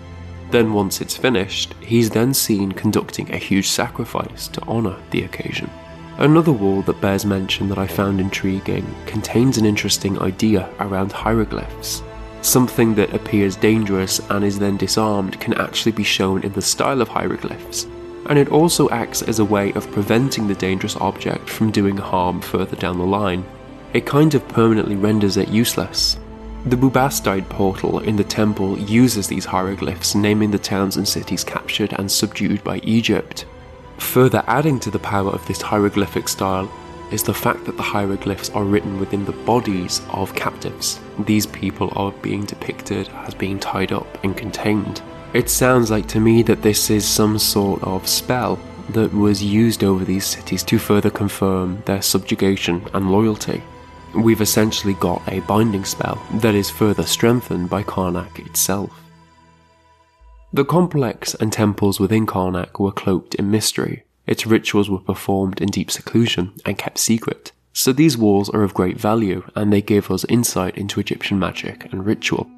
then, 0.51 0.73
once 0.73 1.01
it's 1.01 1.17
finished, 1.17 1.73
he's 1.81 2.09
then 2.09 2.33
seen 2.33 2.71
conducting 2.71 3.31
a 3.31 3.37
huge 3.37 3.67
sacrifice 3.67 4.47
to 4.49 4.61
honour 4.63 4.97
the 5.11 5.23
occasion. 5.23 5.69
Another 6.17 6.51
wall 6.51 6.81
that 6.83 7.01
bears 7.01 7.25
mention 7.25 7.69
that 7.69 7.77
I 7.77 7.87
found 7.87 8.19
intriguing 8.19 8.85
contains 9.05 9.57
an 9.57 9.65
interesting 9.65 10.19
idea 10.21 10.69
around 10.79 11.11
hieroglyphs. 11.11 12.03
Something 12.41 12.95
that 12.95 13.13
appears 13.13 13.55
dangerous 13.55 14.19
and 14.29 14.43
is 14.43 14.59
then 14.59 14.77
disarmed 14.77 15.39
can 15.39 15.53
actually 15.55 15.93
be 15.93 16.03
shown 16.03 16.43
in 16.43 16.51
the 16.53 16.61
style 16.61 17.01
of 17.01 17.07
hieroglyphs, 17.07 17.85
and 18.27 18.37
it 18.37 18.49
also 18.49 18.89
acts 18.89 19.21
as 19.21 19.39
a 19.39 19.45
way 19.45 19.71
of 19.73 19.91
preventing 19.91 20.47
the 20.47 20.55
dangerous 20.55 20.95
object 20.97 21.49
from 21.49 21.71
doing 21.71 21.97
harm 21.97 22.41
further 22.41 22.75
down 22.75 22.97
the 22.97 23.05
line. 23.05 23.43
It 23.93 24.05
kind 24.05 24.33
of 24.35 24.47
permanently 24.47 24.95
renders 24.95 25.37
it 25.37 25.49
useless, 25.49 26.17
the 26.65 26.75
Bubastide 26.75 27.49
portal 27.49 27.99
in 27.99 28.15
the 28.15 28.23
temple 28.23 28.77
uses 28.77 29.27
these 29.27 29.45
hieroglyphs, 29.45 30.13
naming 30.13 30.51
the 30.51 30.59
towns 30.59 30.95
and 30.95 31.07
cities 31.07 31.43
captured 31.43 31.93
and 31.93 32.11
subdued 32.11 32.63
by 32.63 32.77
Egypt. 32.83 33.45
Further 33.97 34.43
adding 34.47 34.79
to 34.81 34.91
the 34.91 34.99
power 34.99 35.31
of 35.31 35.45
this 35.47 35.61
hieroglyphic 35.61 36.27
style 36.27 36.71
is 37.11 37.23
the 37.23 37.33
fact 37.33 37.65
that 37.65 37.77
the 37.77 37.83
hieroglyphs 37.83 38.49
are 38.51 38.63
written 38.63 38.99
within 38.99 39.25
the 39.25 39.31
bodies 39.31 40.01
of 40.09 40.35
captives. 40.35 40.99
These 41.19 41.47
people 41.47 41.91
are 41.95 42.11
being 42.11 42.45
depicted 42.45 43.09
as 43.25 43.33
being 43.33 43.59
tied 43.59 43.91
up 43.91 44.23
and 44.23 44.37
contained. 44.37 45.01
It 45.33 45.49
sounds 45.49 45.89
like 45.89 46.07
to 46.09 46.19
me 46.19 46.43
that 46.43 46.61
this 46.61 46.89
is 46.89 47.07
some 47.07 47.39
sort 47.39 47.83
of 47.83 48.07
spell 48.07 48.59
that 48.89 49.13
was 49.13 49.43
used 49.43 49.83
over 49.83 50.05
these 50.05 50.25
cities 50.25 50.63
to 50.63 50.77
further 50.77 51.09
confirm 51.09 51.81
their 51.85 52.01
subjugation 52.01 52.85
and 52.93 53.11
loyalty. 53.11 53.63
We've 54.13 54.41
essentially 54.41 54.93
got 54.95 55.21
a 55.27 55.39
binding 55.41 55.85
spell 55.85 56.21
that 56.35 56.53
is 56.53 56.69
further 56.69 57.03
strengthened 57.03 57.69
by 57.69 57.83
Karnak 57.83 58.45
itself. 58.45 58.91
The 60.53 60.65
complex 60.65 61.33
and 61.35 61.51
temples 61.51 61.99
within 61.99 62.25
Karnak 62.25 62.77
were 62.77 62.91
cloaked 62.91 63.35
in 63.35 63.49
mystery. 63.49 64.03
Its 64.27 64.45
rituals 64.45 64.89
were 64.89 64.99
performed 64.99 65.61
in 65.61 65.69
deep 65.69 65.89
seclusion 65.89 66.51
and 66.65 66.77
kept 66.77 66.97
secret. 66.97 67.53
So 67.71 67.93
these 67.93 68.17
walls 68.17 68.49
are 68.49 68.63
of 68.63 68.73
great 68.73 68.99
value 68.99 69.49
and 69.55 69.71
they 69.71 69.81
give 69.81 70.11
us 70.11 70.25
insight 70.27 70.77
into 70.77 70.99
Egyptian 70.99 71.39
magic 71.39 71.91
and 71.93 72.05
ritual. 72.05 72.51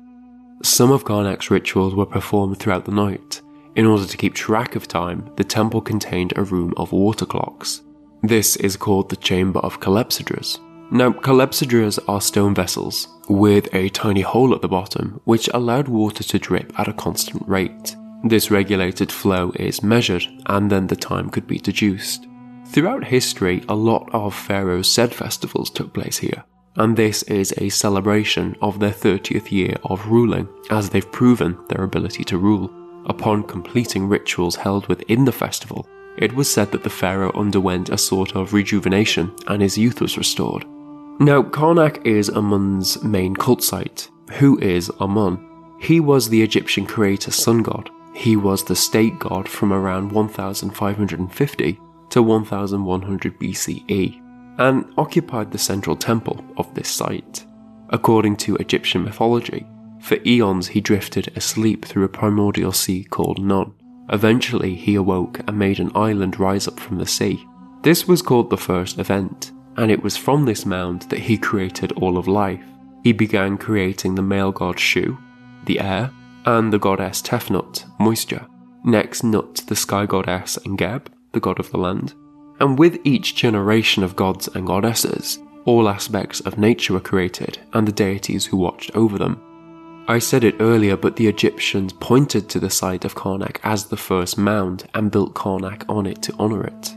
Some 0.63 0.91
of 0.91 1.05
Karnak's 1.05 1.51
rituals 1.51 1.93
were 1.93 2.07
performed 2.07 2.57
throughout 2.57 2.85
the 2.85 2.91
night. 2.91 3.41
In 3.75 3.85
order 3.85 4.05
to 4.05 4.17
keep 4.17 4.33
track 4.33 4.75
of 4.75 4.87
time, 4.87 5.29
the 5.35 5.43
temple 5.43 5.81
contained 5.81 6.33
a 6.35 6.43
room 6.43 6.73
of 6.77 6.93
water 6.93 7.27
clocks. 7.27 7.81
This 8.23 8.55
is 8.55 8.75
called 8.75 9.09
the 9.09 9.15
Chamber 9.17 9.59
of 9.59 9.79
Clepsydras. 9.79 10.57
Now, 10.93 11.11
clepsydras 11.11 11.97
are 12.07 12.21
stone 12.21 12.53
vessels 12.53 13.07
with 13.27 13.67
a 13.73 13.89
tiny 13.89 14.21
hole 14.21 14.53
at 14.53 14.61
the 14.61 14.67
bottom 14.67 15.19
which 15.23 15.49
allowed 15.51 15.87
water 15.87 16.23
to 16.23 16.37
drip 16.37 16.71
at 16.79 16.87
a 16.87 16.93
constant 16.93 17.41
rate. 17.47 17.95
This 18.23 18.51
regulated 18.51 19.11
flow 19.11 19.51
is 19.55 19.81
measured 19.81 20.27
and 20.45 20.71
then 20.71 20.85
the 20.85 20.95
time 20.95 21.31
could 21.31 21.47
be 21.47 21.57
deduced. 21.57 22.27
Throughout 22.67 23.05
history, 23.05 23.63
a 23.67 23.73
lot 23.73 24.07
of 24.13 24.35
Pharaoh's 24.35 24.91
Sed 24.91 25.15
festivals 25.15 25.71
took 25.71 25.95
place 25.95 26.19
here, 26.19 26.43
and 26.75 26.95
this 26.95 27.23
is 27.23 27.55
a 27.57 27.69
celebration 27.69 28.55
of 28.61 28.79
their 28.79 28.91
30th 28.91 29.51
year 29.51 29.75
of 29.85 30.05
ruling, 30.05 30.47
as 30.69 30.91
they've 30.91 31.11
proven 31.11 31.57
their 31.69 31.85
ability 31.85 32.23
to 32.25 32.37
rule. 32.37 32.71
Upon 33.07 33.41
completing 33.41 34.07
rituals 34.07 34.55
held 34.55 34.87
within 34.89 35.25
the 35.25 35.31
festival, 35.31 35.87
it 36.19 36.35
was 36.35 36.53
said 36.53 36.71
that 36.71 36.83
the 36.83 36.89
pharaoh 36.91 37.31
underwent 37.33 37.89
a 37.89 37.97
sort 37.97 38.35
of 38.35 38.53
rejuvenation 38.53 39.35
and 39.47 39.59
his 39.59 39.75
youth 39.75 39.99
was 39.99 40.19
restored. 40.19 40.65
Now, 41.19 41.43
Karnak 41.43 42.05
is 42.05 42.29
Amun's 42.29 43.01
main 43.03 43.35
cult 43.35 43.63
site. 43.63 44.09
Who 44.33 44.57
is 44.59 44.91
Amun? 44.99 45.77
He 45.79 45.99
was 45.99 46.27
the 46.27 46.41
Egyptian 46.41 46.85
creator 46.85 47.31
sun 47.31 47.61
god. 47.61 47.89
He 48.15 48.35
was 48.35 48.63
the 48.63 48.75
state 48.75 49.19
god 49.19 49.47
from 49.47 49.71
around 49.71 50.11
1550 50.11 51.79
to 52.09 52.23
1100 52.23 53.39
BCE 53.39 54.19
and 54.59 54.85
occupied 54.97 55.51
the 55.51 55.57
central 55.57 55.95
temple 55.95 56.43
of 56.57 56.73
this 56.73 56.89
site. 56.89 57.45
According 57.89 58.37
to 58.37 58.55
Egyptian 58.57 59.03
mythology, 59.03 59.67
for 59.99 60.17
eons 60.25 60.67
he 60.67 60.81
drifted 60.81 61.31
asleep 61.35 61.85
through 61.85 62.03
a 62.03 62.09
primordial 62.09 62.71
sea 62.71 63.03
called 63.03 63.39
Nun. 63.39 63.73
Eventually 64.09 64.75
he 64.75 64.95
awoke 64.95 65.39
and 65.47 65.57
made 65.57 65.79
an 65.79 65.91
island 65.95 66.39
rise 66.39 66.67
up 66.67 66.79
from 66.79 66.97
the 66.97 67.05
sea. 67.05 67.45
This 67.83 68.07
was 68.07 68.21
called 68.21 68.49
the 68.49 68.57
first 68.57 68.99
event, 68.99 69.51
and 69.77 69.91
it 69.91 70.03
was 70.03 70.17
from 70.17 70.45
this 70.45 70.65
mound 70.65 71.03
that 71.03 71.19
he 71.19 71.37
created 71.37 71.91
all 71.93 72.17
of 72.17 72.27
life. 72.27 72.63
He 73.03 73.11
began 73.11 73.57
creating 73.57 74.15
the 74.15 74.21
male 74.21 74.51
god 74.51 74.79
Shu, 74.79 75.17
the 75.65 75.79
air, 75.79 76.11
and 76.45 76.71
the 76.71 76.79
goddess 76.79 77.21
Tefnut, 77.21 77.85
moisture. 77.99 78.45
Next, 78.83 79.23
Nut, 79.23 79.63
the 79.67 79.75
sky 79.75 80.05
goddess, 80.05 80.57
and 80.57 80.77
Geb, 80.77 81.11
the 81.31 81.39
god 81.39 81.59
of 81.59 81.71
the 81.71 81.77
land. 81.77 82.13
And 82.59 82.77
with 82.77 82.99
each 83.03 83.35
generation 83.35 84.03
of 84.03 84.15
gods 84.15 84.47
and 84.49 84.67
goddesses, 84.67 85.39
all 85.65 85.87
aspects 85.87 86.41
of 86.41 86.57
nature 86.57 86.93
were 86.93 86.99
created 86.99 87.59
and 87.73 87.87
the 87.87 87.91
deities 87.91 88.45
who 88.45 88.57
watched 88.57 88.95
over 88.95 89.17
them. 89.17 89.41
I 90.07 90.19
said 90.19 90.43
it 90.43 90.57
earlier, 90.59 90.97
but 90.97 91.15
the 91.15 91.27
Egyptians 91.27 91.93
pointed 91.93 92.49
to 92.49 92.59
the 92.59 92.69
site 92.69 93.05
of 93.05 93.15
Karnak 93.15 93.59
as 93.63 93.85
the 93.85 93.97
first 93.97 94.37
mound 94.37 94.89
and 94.93 95.11
built 95.11 95.33
Karnak 95.33 95.85
on 95.87 96.05
it 96.05 96.21
to 96.23 96.33
honour 96.33 96.65
it. 96.65 96.93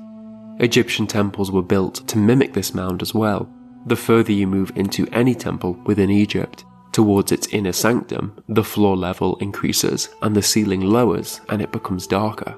Egyptian 0.59 1.07
temples 1.07 1.51
were 1.51 1.63
built 1.63 2.07
to 2.09 2.19
mimic 2.19 2.53
this 2.53 2.75
mound 2.75 3.03
as 3.03 3.15
well. 3.15 3.49
The 3.87 3.97
further 3.97 4.33
you 4.33 4.47
move 4.47 4.73
into 4.75 5.07
any 5.13 5.35
temple 5.35 5.75
within 5.85 6.11
Egypt, 6.11 6.65
towards 6.93 7.31
its 7.31 7.47
inner 7.49 7.73
sanctum, 7.73 8.43
the 8.49 8.65
floor 8.65 8.97
level 8.97 9.37
increases 9.37 10.09
and 10.23 10.35
the 10.35 10.43
ceiling 10.43 10.81
lowers 10.81 11.43
and 11.51 11.61
it 11.61 11.73
becomes 11.73 12.07
darker. 12.07 12.57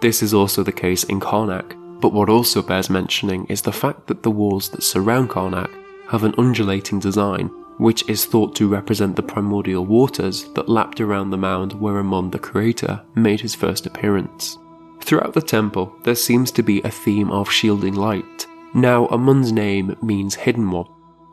This 0.00 0.22
is 0.22 0.34
also 0.34 0.64
the 0.64 0.72
case 0.72 1.04
in 1.04 1.20
Karnak, 1.20 1.76
but 2.00 2.12
what 2.12 2.28
also 2.28 2.60
bears 2.60 2.90
mentioning 2.90 3.46
is 3.46 3.62
the 3.62 3.72
fact 3.72 4.08
that 4.08 4.22
the 4.24 4.30
walls 4.30 4.68
that 4.70 4.82
surround 4.82 5.30
Karnak 5.30 5.70
have 6.08 6.24
an 6.24 6.34
undulating 6.38 6.98
design, 6.98 7.46
which 7.78 8.08
is 8.08 8.24
thought 8.24 8.56
to 8.56 8.68
represent 8.68 9.14
the 9.14 9.22
primordial 9.22 9.86
waters 9.86 10.44
that 10.54 10.68
lapped 10.68 11.00
around 11.00 11.30
the 11.30 11.36
mound 11.36 11.72
where 11.72 11.98
Amun 11.98 12.30
the 12.30 12.38
Creator 12.38 13.00
made 13.14 13.40
his 13.40 13.54
first 13.54 13.86
appearance. 13.86 14.58
Throughout 15.00 15.34
the 15.34 15.42
temple, 15.42 15.94
there 16.04 16.14
seems 16.14 16.50
to 16.52 16.62
be 16.62 16.80
a 16.82 16.90
theme 16.90 17.30
of 17.30 17.50
shielding 17.50 17.94
light. 17.94 18.46
Now, 18.74 19.06
Amun's 19.08 19.52
name 19.52 19.96
means 20.02 20.34
hidden 20.34 20.70
one, 20.70 20.88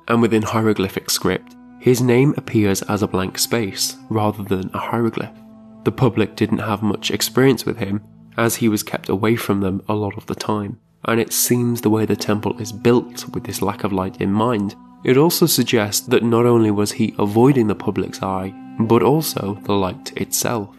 and 0.08 0.22
within 0.22 0.44
hieroglyphic 0.44 1.10
script, 1.10 1.56
his 1.80 2.02
name 2.02 2.34
appears 2.38 2.82
as 2.84 3.04
a 3.04 3.08
blank 3.08 3.38
space 3.38 3.98
rather 4.10 4.44
than 4.44 4.72
a 4.74 4.80
hieroglyph. 4.80 5.38
The 5.84 5.92
public 5.92 6.36
didn't 6.36 6.60
have 6.60 6.82
much 6.82 7.12
experience 7.12 7.66
with 7.66 7.78
him, 7.78 8.02
as 8.38 8.56
he 8.56 8.70
was 8.70 8.84
kept 8.84 9.10
away 9.10 9.36
from 9.36 9.62
them 9.62 9.84
a 9.88 9.94
lot 9.94 10.18
of 10.18 10.26
the 10.26 10.36
time, 10.36 10.80
and 11.06 11.20
it 11.20 11.34
seems 11.34 11.82
the 11.82 11.90
way 11.90 12.06
the 12.06 12.16
temple 12.16 12.60
is 12.60 12.72
built 12.72 13.30
with 13.30 13.44
this 13.44 13.62
lack 13.62 13.84
of 13.84 13.94
light 13.94 14.20
in 14.20 14.32
mind, 14.32 14.76
it 15.04 15.18
also 15.18 15.46
suggests 15.46 16.08
that 16.08 16.24
not 16.24 16.46
only 16.46 16.72
was 16.72 16.94
he 16.94 17.14
avoiding 17.20 17.68
the 17.68 17.76
public's 17.76 18.24
eye, 18.24 18.54
but 18.80 19.04
also 19.04 19.60
the 19.64 19.74
light 19.74 20.12
itself. 20.18 20.76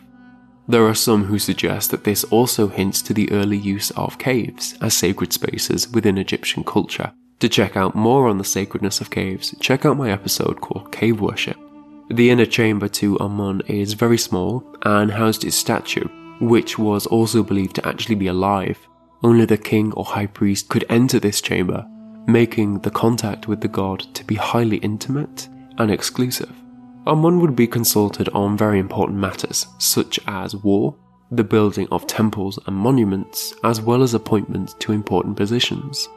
There 0.69 0.87
are 0.87 0.95
some 0.95 1.25
who 1.25 1.39
suggest 1.39 1.93
that 1.93 2.03
this 2.03 2.25
also 2.25 2.67
hints 2.67 3.01
to 3.03 3.15
the 3.15 3.31
early 3.31 3.57
use 3.57 3.93
of 3.93 4.19
caves 4.19 4.77
as 4.81 4.95
sacred 4.95 5.33
spaces 5.33 5.89
within 5.89 6.19
Egyptian 6.19 6.65
culture. 6.65 7.13
To 7.41 7.49
check 7.49 7.77
out 7.77 7.95
more 7.95 8.29
on 8.29 8.39
the 8.39 8.45
sacredness 8.45 9.01
of 9.01 9.11
caves, 9.11 9.55
check 9.61 9.85
out 9.85 9.97
my 9.97 10.11
episode 10.11 10.61
called 10.61 10.91
Cave 10.91 11.21
Worship. 11.21 11.57
The 12.11 12.31
inner 12.31 12.47
chamber 12.47 12.89
to 12.89 13.17
Amun 13.21 13.63
is 13.67 13.93
very 13.93 14.19
small 14.19 14.65
and 14.83 15.13
housed 15.13 15.43
his 15.43 15.55
statue, 15.55 16.09
which 16.41 16.79
was 16.79 17.07
also 17.07 17.43
believed 17.43 17.77
to 17.77 17.87
actually 17.87 18.15
be 18.17 18.27
alive. 18.27 18.79
Only 19.23 19.45
the 19.45 19.59
king 19.59 19.93
or 19.93 20.05
high 20.05 20.27
priest 20.27 20.69
could 20.69 20.85
enter 20.89 21.21
this 21.21 21.41
chamber, 21.41 21.87
making 22.27 22.81
the 22.81 22.91
contact 22.91 23.47
with 23.47 23.61
the 23.61 23.69
god 23.69 24.01
to 24.15 24.25
be 24.25 24.35
highly 24.35 24.79
intimate 24.79 25.49
and 25.79 25.91
exclusive. 25.91 26.55
Amun 27.07 27.41
would 27.41 27.55
be 27.55 27.67
consulted 27.67 28.29
on 28.31 28.57
very 28.57 28.79
important 28.79 29.19
matters, 29.19 29.67
such 29.79 30.19
as 30.27 30.57
war, 30.57 30.95
the 31.31 31.45
building 31.45 31.87
of 31.91 32.07
temples 32.07 32.59
and 32.67 32.77
monuments, 32.77 33.55
as 33.65 33.81
well 33.81 34.03
as 34.03 34.15
appointments 34.15 34.75
to 34.81 34.93
important 34.93 35.37
positions. 35.37 36.09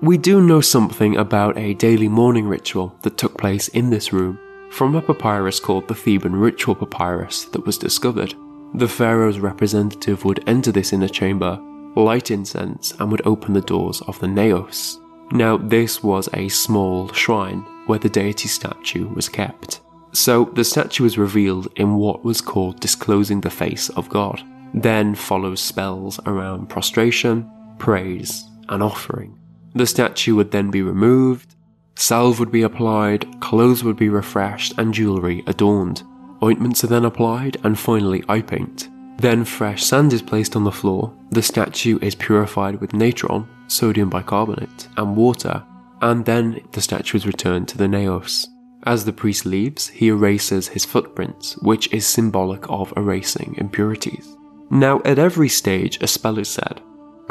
We 0.00 0.16
do 0.16 0.40
know 0.40 0.60
something 0.60 1.16
about 1.16 1.58
a 1.58 1.74
daily 1.74 2.08
morning 2.08 2.46
ritual 2.46 2.94
that 3.02 3.18
took 3.18 3.36
place 3.36 3.68
in 3.68 3.90
this 3.90 4.12
room 4.12 4.38
from 4.70 4.94
a 4.94 5.02
papyrus 5.02 5.60
called 5.60 5.88
the 5.88 5.94
Theban 5.94 6.36
Ritual 6.36 6.74
Papyrus 6.74 7.46
that 7.46 7.66
was 7.66 7.78
discovered. 7.78 8.34
The 8.74 8.88
pharaoh's 8.88 9.40
representative 9.40 10.24
would 10.24 10.44
enter 10.46 10.70
this 10.70 10.92
inner 10.92 11.08
chamber, 11.08 11.58
light 11.96 12.30
incense, 12.30 12.92
and 13.00 13.10
would 13.10 13.26
open 13.26 13.54
the 13.54 13.60
doors 13.60 14.02
of 14.02 14.18
the 14.20 14.28
Naos. 14.28 15.00
Now, 15.32 15.56
this 15.56 16.02
was 16.02 16.28
a 16.32 16.48
small 16.48 17.12
shrine 17.12 17.60
where 17.86 17.98
the 17.98 18.08
deity 18.08 18.48
statue 18.48 19.08
was 19.08 19.28
kept. 19.28 19.80
So 20.12 20.46
the 20.46 20.64
statue 20.64 21.04
is 21.04 21.18
revealed 21.18 21.68
in 21.76 21.96
what 21.96 22.24
was 22.24 22.40
called 22.40 22.80
disclosing 22.80 23.40
the 23.40 23.50
face 23.50 23.88
of 23.90 24.08
God. 24.08 24.42
Then 24.74 25.14
follows 25.14 25.60
spells 25.60 26.20
around 26.26 26.68
prostration, 26.68 27.50
praise, 27.78 28.44
and 28.68 28.82
offering. 28.82 29.38
The 29.74 29.86
statue 29.86 30.34
would 30.34 30.50
then 30.50 30.70
be 30.70 30.82
removed, 30.82 31.54
salve 31.96 32.38
would 32.38 32.50
be 32.50 32.62
applied, 32.62 33.40
clothes 33.40 33.84
would 33.84 33.96
be 33.96 34.08
refreshed, 34.08 34.74
and 34.78 34.94
jewellery 34.94 35.42
adorned. 35.46 36.02
Ointments 36.42 36.84
are 36.84 36.88
then 36.88 37.04
applied, 37.04 37.58
and 37.64 37.78
finally 37.78 38.24
eye 38.28 38.42
paint. 38.42 38.88
Then 39.18 39.44
fresh 39.44 39.84
sand 39.84 40.12
is 40.12 40.22
placed 40.22 40.54
on 40.54 40.64
the 40.64 40.72
floor, 40.72 41.12
the 41.30 41.42
statue 41.42 41.98
is 42.00 42.14
purified 42.14 42.80
with 42.80 42.92
natron, 42.92 43.48
sodium 43.66 44.08
bicarbonate, 44.08 44.88
and 44.96 45.16
water, 45.16 45.64
and 46.00 46.24
then 46.24 46.60
the 46.72 46.80
statue 46.80 47.16
is 47.16 47.26
returned 47.26 47.68
to 47.68 47.78
the 47.78 47.88
naos. 47.88 48.46
As 48.84 49.04
the 49.04 49.12
priest 49.12 49.44
leaves, 49.44 49.88
he 49.88 50.08
erases 50.08 50.68
his 50.68 50.84
footprints, 50.84 51.56
which 51.58 51.92
is 51.92 52.06
symbolic 52.06 52.68
of 52.70 52.92
erasing 52.96 53.54
impurities. 53.58 54.36
Now, 54.70 55.00
at 55.04 55.18
every 55.18 55.48
stage, 55.48 55.98
a 56.00 56.06
spell 56.06 56.38
is 56.38 56.48
said. 56.48 56.80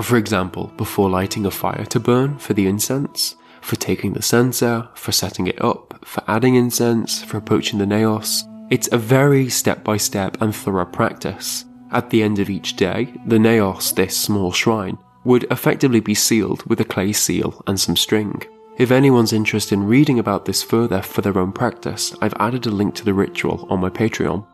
For 0.02 0.18
example, 0.18 0.72
before 0.78 1.10
lighting 1.10 1.46
a 1.46 1.52
fire 1.52 1.86
to 1.86 2.00
burn 2.00 2.38
for 2.38 2.54
the 2.54 2.68
incense, 2.68 3.36
for 3.62 3.76
taking 3.76 4.14
the 4.14 4.22
censer, 4.22 4.88
for 4.94 5.12
setting 5.12 5.48
it 5.48 5.62
up, 5.62 6.06
for 6.06 6.24
adding 6.28 6.56
incense, 6.56 7.24
for 7.24 7.38
approaching 7.38 7.80
the 7.80 7.86
naos. 7.86 8.44
It's 8.70 8.90
a 8.92 8.98
very 8.98 9.50
step 9.50 9.84
by 9.84 9.98
step 9.98 10.42
and 10.42 10.56
thorough 10.56 10.86
practice. 10.86 11.66
At 11.92 12.10
the 12.10 12.22
end 12.22 12.40
of 12.40 12.50
each 12.50 12.76
day, 12.76 13.14
the 13.26 13.40
naos, 13.40 13.92
this 13.92 14.18
small 14.18 14.52
shrine, 14.52 14.98
would 15.24 15.46
effectively 15.52 16.00
be 16.00 16.14
sealed 16.14 16.64
with 16.66 16.80
a 16.82 16.86
clay 16.86 17.14
seal 17.14 17.62
and 17.68 17.80
some 17.80 17.96
string. 17.96 18.44
If 18.78 18.92
anyone's 18.92 19.34
interested 19.34 19.74
in 19.74 19.88
reading 19.88 20.20
about 20.20 20.46
this 20.46 20.62
further 20.62 21.02
for 21.02 21.22
their 21.22 21.40
own 21.40 21.52
practice, 21.52 22.16
I've 22.22 22.36
added 22.40 22.68
a 22.68 22.70
link 22.70 22.94
to 22.96 23.06
the 23.06 23.14
ritual 23.14 23.66
on 23.72 23.80
my 23.80 23.90
Patreon. 23.90 24.46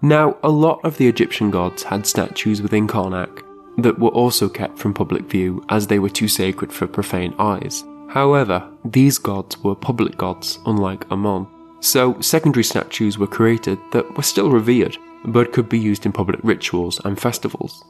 Now, 0.00 0.36
a 0.44 0.48
lot 0.48 0.80
of 0.84 0.96
the 0.98 1.08
Egyptian 1.08 1.50
gods 1.50 1.82
had 1.82 2.06
statues 2.06 2.62
within 2.62 2.86
Karnak 2.86 3.42
that 3.78 3.98
were 3.98 4.10
also 4.10 4.48
kept 4.48 4.78
from 4.78 4.94
public 4.94 5.24
view 5.24 5.64
as 5.68 5.88
they 5.88 5.98
were 5.98 6.08
too 6.08 6.28
sacred 6.28 6.72
for 6.72 6.86
profane 6.86 7.34
eyes. 7.40 7.82
However, 8.08 8.70
these 8.84 9.18
gods 9.18 9.58
were 9.58 9.74
public 9.74 10.16
gods, 10.16 10.60
unlike 10.64 11.10
Amun, 11.10 11.48
so 11.80 12.20
secondary 12.20 12.64
statues 12.64 13.18
were 13.18 13.26
created 13.26 13.80
that 13.90 14.16
were 14.16 14.22
still 14.22 14.50
revered, 14.50 14.96
but 15.24 15.52
could 15.52 15.68
be 15.68 15.78
used 15.78 16.06
in 16.06 16.12
public 16.12 16.38
rituals 16.44 17.00
and 17.04 17.20
festivals. 17.20 17.84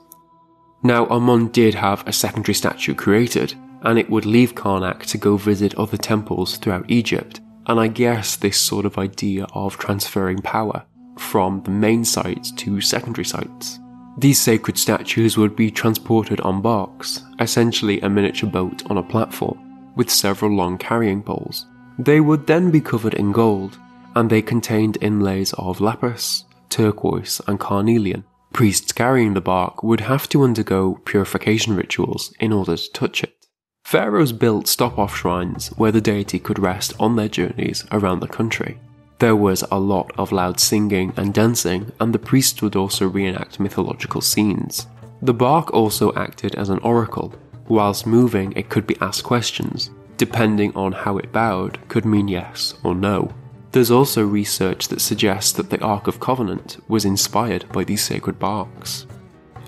Now, 0.82 1.06
Amun 1.08 1.48
did 1.48 1.74
have 1.74 2.06
a 2.06 2.12
secondary 2.14 2.54
statue 2.54 2.94
created, 2.94 3.54
and 3.84 3.98
it 3.98 4.10
would 4.10 4.26
leave 4.26 4.54
Karnak 4.54 5.04
to 5.06 5.18
go 5.18 5.36
visit 5.36 5.74
other 5.74 5.96
temples 5.96 6.56
throughout 6.56 6.90
Egypt, 6.90 7.40
and 7.66 7.78
I 7.78 7.88
guess 7.88 8.36
this 8.36 8.60
sort 8.60 8.86
of 8.86 8.98
idea 8.98 9.46
of 9.54 9.78
transferring 9.78 10.42
power 10.42 10.84
from 11.18 11.62
the 11.62 11.70
main 11.70 12.04
sites 12.04 12.50
to 12.52 12.80
secondary 12.80 13.24
sites. 13.24 13.78
These 14.18 14.40
sacred 14.40 14.76
statues 14.78 15.38
would 15.38 15.56
be 15.56 15.70
transported 15.70 16.40
on 16.40 16.60
barks, 16.60 17.22
essentially 17.40 18.00
a 18.00 18.08
miniature 18.08 18.50
boat 18.50 18.82
on 18.90 18.98
a 18.98 19.02
platform, 19.02 19.58
with 19.96 20.10
several 20.10 20.52
long 20.52 20.78
carrying 20.78 21.22
poles. 21.22 21.66
They 21.98 22.20
would 22.20 22.46
then 22.46 22.70
be 22.70 22.80
covered 22.80 23.14
in 23.14 23.32
gold, 23.32 23.78
and 24.14 24.28
they 24.28 24.42
contained 24.42 24.98
inlays 25.00 25.52
of 25.54 25.80
lapis, 25.80 26.44
turquoise, 26.68 27.40
and 27.46 27.58
carnelian. 27.58 28.24
Priests 28.52 28.92
carrying 28.92 29.32
the 29.32 29.40
bark 29.40 29.82
would 29.82 30.00
have 30.00 30.28
to 30.28 30.42
undergo 30.42 31.00
purification 31.06 31.74
rituals 31.74 32.34
in 32.38 32.52
order 32.52 32.76
to 32.76 32.92
touch 32.92 33.22
it. 33.22 33.41
Pharaohs 33.84 34.32
built 34.32 34.68
stop 34.68 34.98
off 34.98 35.14
shrines 35.14 35.68
where 35.76 35.92
the 35.92 36.00
deity 36.00 36.38
could 36.38 36.58
rest 36.58 36.94
on 36.98 37.16
their 37.16 37.28
journeys 37.28 37.84
around 37.92 38.20
the 38.20 38.28
country. 38.28 38.78
There 39.18 39.36
was 39.36 39.62
a 39.70 39.78
lot 39.78 40.10
of 40.18 40.32
loud 40.32 40.58
singing 40.58 41.12
and 41.16 41.32
dancing, 41.32 41.92
and 42.00 42.12
the 42.12 42.18
priests 42.18 42.60
would 42.62 42.74
also 42.74 43.06
reenact 43.06 43.60
mythological 43.60 44.20
scenes. 44.20 44.86
The 45.20 45.34
bark 45.34 45.72
also 45.72 46.12
acted 46.14 46.54
as 46.56 46.70
an 46.70 46.78
oracle. 46.78 47.34
Whilst 47.68 48.06
moving, 48.06 48.52
it 48.56 48.68
could 48.68 48.86
be 48.86 48.96
asked 49.00 49.24
questions. 49.24 49.90
Depending 50.16 50.74
on 50.74 50.92
how 50.92 51.18
it 51.18 51.30
bowed, 51.30 51.78
could 51.88 52.04
mean 52.04 52.28
yes 52.28 52.74
or 52.82 52.94
no. 52.94 53.32
There's 53.70 53.90
also 53.90 54.24
research 54.24 54.88
that 54.88 55.00
suggests 55.00 55.52
that 55.52 55.70
the 55.70 55.80
Ark 55.80 56.06
of 56.06 56.18
Covenant 56.18 56.78
was 56.88 57.04
inspired 57.04 57.70
by 57.72 57.84
these 57.84 58.02
sacred 58.02 58.38
barks. 58.38 59.06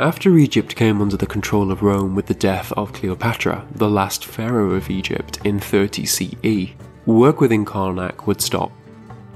After 0.00 0.36
Egypt 0.36 0.74
came 0.74 1.00
under 1.00 1.16
the 1.16 1.26
control 1.26 1.70
of 1.70 1.82
Rome 1.82 2.16
with 2.16 2.26
the 2.26 2.34
death 2.34 2.72
of 2.72 2.92
Cleopatra, 2.92 3.64
the 3.76 3.88
last 3.88 4.24
pharaoh 4.24 4.72
of 4.72 4.90
Egypt, 4.90 5.38
in 5.44 5.60
30 5.60 6.04
CE, 6.04 6.72
work 7.06 7.40
within 7.40 7.64
Karnak 7.64 8.26
would 8.26 8.40
stop 8.40 8.72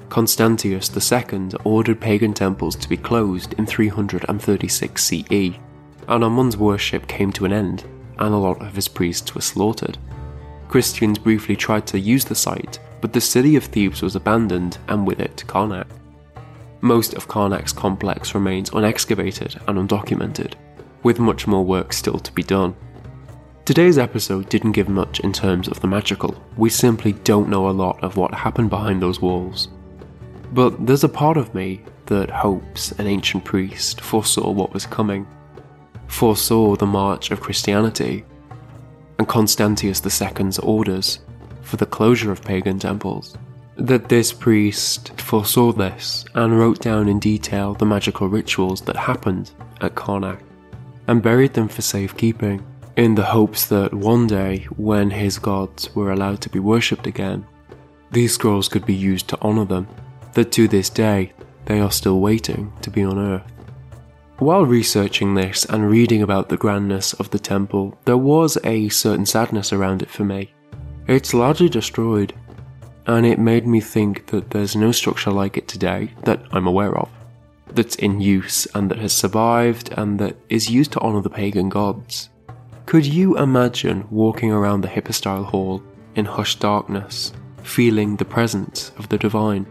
Constantius 0.08 0.90
II 1.12 1.50
ordered 1.64 2.00
pagan 2.00 2.32
temples 2.32 2.74
to 2.74 2.88
be 2.88 2.96
closed 2.96 3.52
in 3.54 3.66
336 3.66 5.04
CE, 5.04 5.30
and 6.08 6.24
Amun's 6.24 6.56
worship 6.56 7.06
came 7.06 7.30
to 7.32 7.44
an 7.44 7.52
end, 7.52 7.84
and 8.18 8.34
a 8.34 8.38
lot 8.38 8.60
of 8.60 8.74
his 8.74 8.88
priests 8.88 9.34
were 9.36 9.40
slaughtered. 9.40 9.96
Christians 10.66 11.18
briefly 11.18 11.54
tried 11.54 11.86
to 11.86 12.00
use 12.00 12.24
the 12.24 12.34
site, 12.34 12.80
but 13.00 13.12
the 13.12 13.20
city 13.20 13.54
of 13.54 13.64
Thebes 13.64 14.02
was 14.02 14.16
abandoned, 14.16 14.78
and 14.88 15.06
with 15.06 15.20
it, 15.20 15.44
Karnak. 15.46 15.86
Most 16.80 17.14
of 17.14 17.26
Karnak's 17.26 17.72
complex 17.72 18.34
remains 18.34 18.70
unexcavated 18.70 19.60
and 19.66 19.88
undocumented, 19.88 20.54
with 21.02 21.18
much 21.18 21.48
more 21.48 21.64
work 21.64 21.92
still 21.92 22.20
to 22.20 22.32
be 22.32 22.44
done. 22.44 22.76
Today's 23.64 23.98
episode 23.98 24.48
didn't 24.48 24.72
give 24.72 24.88
much 24.88 25.18
in 25.20 25.32
terms 25.32 25.66
of 25.66 25.80
the 25.80 25.88
magical, 25.88 26.40
we 26.56 26.70
simply 26.70 27.12
don't 27.12 27.48
know 27.48 27.68
a 27.68 27.70
lot 27.70 28.02
of 28.02 28.16
what 28.16 28.32
happened 28.32 28.70
behind 28.70 29.02
those 29.02 29.20
walls. 29.20 29.68
But 30.52 30.86
there's 30.86 31.04
a 31.04 31.08
part 31.08 31.36
of 31.36 31.54
me 31.54 31.82
that 32.06 32.30
hopes 32.30 32.92
an 32.92 33.08
ancient 33.08 33.44
priest 33.44 34.00
foresaw 34.00 34.50
what 34.50 34.72
was 34.72 34.86
coming, 34.86 35.26
foresaw 36.06 36.76
the 36.76 36.86
march 36.86 37.32
of 37.32 37.40
Christianity, 37.40 38.24
and 39.18 39.28
Constantius 39.28 40.00
II's 40.04 40.58
orders 40.60 41.18
for 41.60 41.76
the 41.76 41.86
closure 41.86 42.30
of 42.30 42.40
pagan 42.40 42.78
temples. 42.78 43.36
That 43.78 44.08
this 44.08 44.32
priest 44.32 45.18
foresaw 45.20 45.72
this 45.72 46.24
and 46.34 46.58
wrote 46.58 46.80
down 46.80 47.08
in 47.08 47.20
detail 47.20 47.74
the 47.74 47.86
magical 47.86 48.28
rituals 48.28 48.80
that 48.82 48.96
happened 48.96 49.52
at 49.80 49.94
Karnak 49.94 50.40
and 51.06 51.22
buried 51.22 51.54
them 51.54 51.68
for 51.68 51.82
safekeeping 51.82 52.64
in 52.96 53.14
the 53.14 53.24
hopes 53.24 53.66
that 53.66 53.94
one 53.94 54.26
day, 54.26 54.66
when 54.76 55.10
his 55.10 55.38
gods 55.38 55.94
were 55.94 56.10
allowed 56.10 56.40
to 56.40 56.50
be 56.50 56.58
worshipped 56.58 57.06
again, 57.06 57.46
these 58.10 58.34
scrolls 58.34 58.68
could 58.68 58.84
be 58.84 58.94
used 58.94 59.28
to 59.28 59.40
honour 59.40 59.64
them 59.64 59.86
that 60.34 60.50
to 60.52 60.66
this 60.66 60.90
day 60.90 61.32
they 61.66 61.78
are 61.78 61.92
still 61.92 62.18
waiting 62.18 62.72
to 62.82 62.90
be 62.90 63.02
unearthed. 63.02 63.48
While 64.38 64.66
researching 64.66 65.34
this 65.34 65.64
and 65.66 65.88
reading 65.88 66.22
about 66.22 66.48
the 66.48 66.56
grandness 66.56 67.12
of 67.14 67.30
the 67.30 67.38
temple, 67.38 67.96
there 68.04 68.16
was 68.16 68.58
a 68.64 68.88
certain 68.88 69.26
sadness 69.26 69.72
around 69.72 70.02
it 70.02 70.10
for 70.10 70.24
me. 70.24 70.52
It's 71.06 71.32
largely 71.32 71.68
destroyed, 71.68 72.34
and 73.08 73.24
it 73.24 73.38
made 73.38 73.66
me 73.66 73.80
think 73.80 74.26
that 74.26 74.50
there's 74.50 74.76
no 74.76 74.92
structure 74.92 75.30
like 75.30 75.56
it 75.56 75.66
today 75.66 76.12
that 76.24 76.42
I'm 76.52 76.66
aware 76.66 76.96
of, 76.96 77.08
that's 77.72 77.96
in 77.96 78.20
use 78.20 78.66
and 78.74 78.90
that 78.90 78.98
has 78.98 79.14
survived 79.14 79.90
and 79.96 80.18
that 80.20 80.36
is 80.50 80.70
used 80.70 80.92
to 80.92 81.00
honour 81.00 81.22
the 81.22 81.30
pagan 81.30 81.70
gods. 81.70 82.28
Could 82.84 83.06
you 83.06 83.38
imagine 83.38 84.06
walking 84.10 84.52
around 84.52 84.82
the 84.82 84.88
hypostyle 84.88 85.44
hall 85.44 85.82
in 86.16 86.26
hushed 86.26 86.60
darkness, 86.60 87.32
feeling 87.62 88.16
the 88.16 88.26
presence 88.26 88.92
of 88.98 89.08
the 89.08 89.18
divine? 89.18 89.66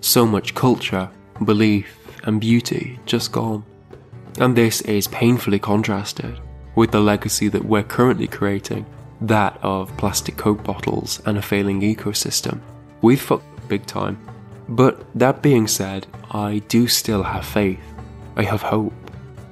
So 0.00 0.24
much 0.24 0.54
culture, 0.54 1.10
belief, 1.44 1.98
and 2.22 2.40
beauty 2.40 3.00
just 3.04 3.32
gone. 3.32 3.64
And 4.38 4.56
this 4.56 4.80
is 4.82 5.08
painfully 5.08 5.58
contrasted 5.58 6.38
with 6.76 6.92
the 6.92 7.00
legacy 7.00 7.48
that 7.48 7.64
we're 7.64 7.82
currently 7.82 8.28
creating 8.28 8.86
that 9.20 9.58
of 9.62 9.94
plastic 9.96 10.36
Coke 10.36 10.62
bottles 10.64 11.20
and 11.26 11.38
a 11.38 11.42
failing 11.42 11.80
ecosystem. 11.80 12.60
We've 13.02 13.20
fucked 13.20 13.68
big 13.68 13.86
time. 13.86 14.18
But 14.68 15.04
that 15.18 15.42
being 15.42 15.66
said, 15.66 16.06
I 16.30 16.60
do 16.68 16.86
still 16.86 17.22
have 17.22 17.44
faith. 17.44 17.80
I 18.36 18.44
have 18.44 18.62
hope. 18.62 18.94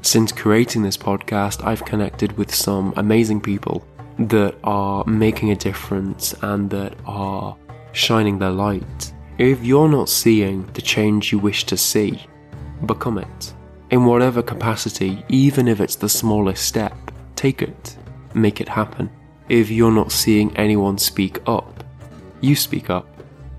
Since 0.02 0.32
creating 0.32 0.82
this 0.82 0.96
podcast, 0.96 1.64
I've 1.64 1.84
connected 1.84 2.36
with 2.38 2.54
some 2.54 2.94
amazing 2.96 3.40
people 3.40 3.86
that 4.18 4.54
are 4.64 5.04
making 5.04 5.50
a 5.50 5.56
difference 5.56 6.34
and 6.42 6.70
that 6.70 6.94
are 7.06 7.56
shining 7.92 8.38
their 8.38 8.50
light 8.50 9.12
if 9.38 9.64
you're 9.64 9.88
not 9.88 10.08
seeing 10.08 10.66
the 10.72 10.82
change 10.82 11.30
you 11.30 11.38
wish 11.38 11.64
to 11.64 11.76
see, 11.76 12.20
become 12.86 13.18
it. 13.18 13.54
In 13.90 14.04
whatever 14.04 14.42
capacity, 14.42 15.24
even 15.28 15.68
if 15.68 15.80
it's 15.80 15.94
the 15.94 16.08
smallest 16.08 16.66
step, 16.66 16.96
take 17.36 17.62
it, 17.62 17.96
make 18.34 18.60
it 18.60 18.68
happen. 18.68 19.08
If 19.48 19.70
you're 19.70 19.90
not 19.90 20.12
seeing 20.12 20.54
anyone 20.58 20.98
speak 20.98 21.40
up, 21.46 21.82
you 22.42 22.54
speak 22.54 22.90
up. 22.90 23.06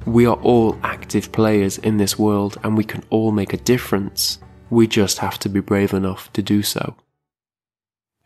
We 0.05 0.27
are 0.27 0.37
all 0.37 0.77
active 0.83 1.31
players 1.31 1.79
in 1.79 1.97
this 1.97 2.17
world 2.17 2.57
and 2.63 2.77
we 2.77 2.83
can 2.83 3.03
all 3.09 3.31
make 3.31 3.53
a 3.53 3.57
difference. 3.57 4.37
We 4.69 4.85
just 4.85 5.17
have 5.17 5.39
to 5.39 5.49
be 5.49 5.61
brave 5.61 5.93
enough 5.93 6.31
to 6.33 6.43
do 6.43 6.61
so. 6.61 6.95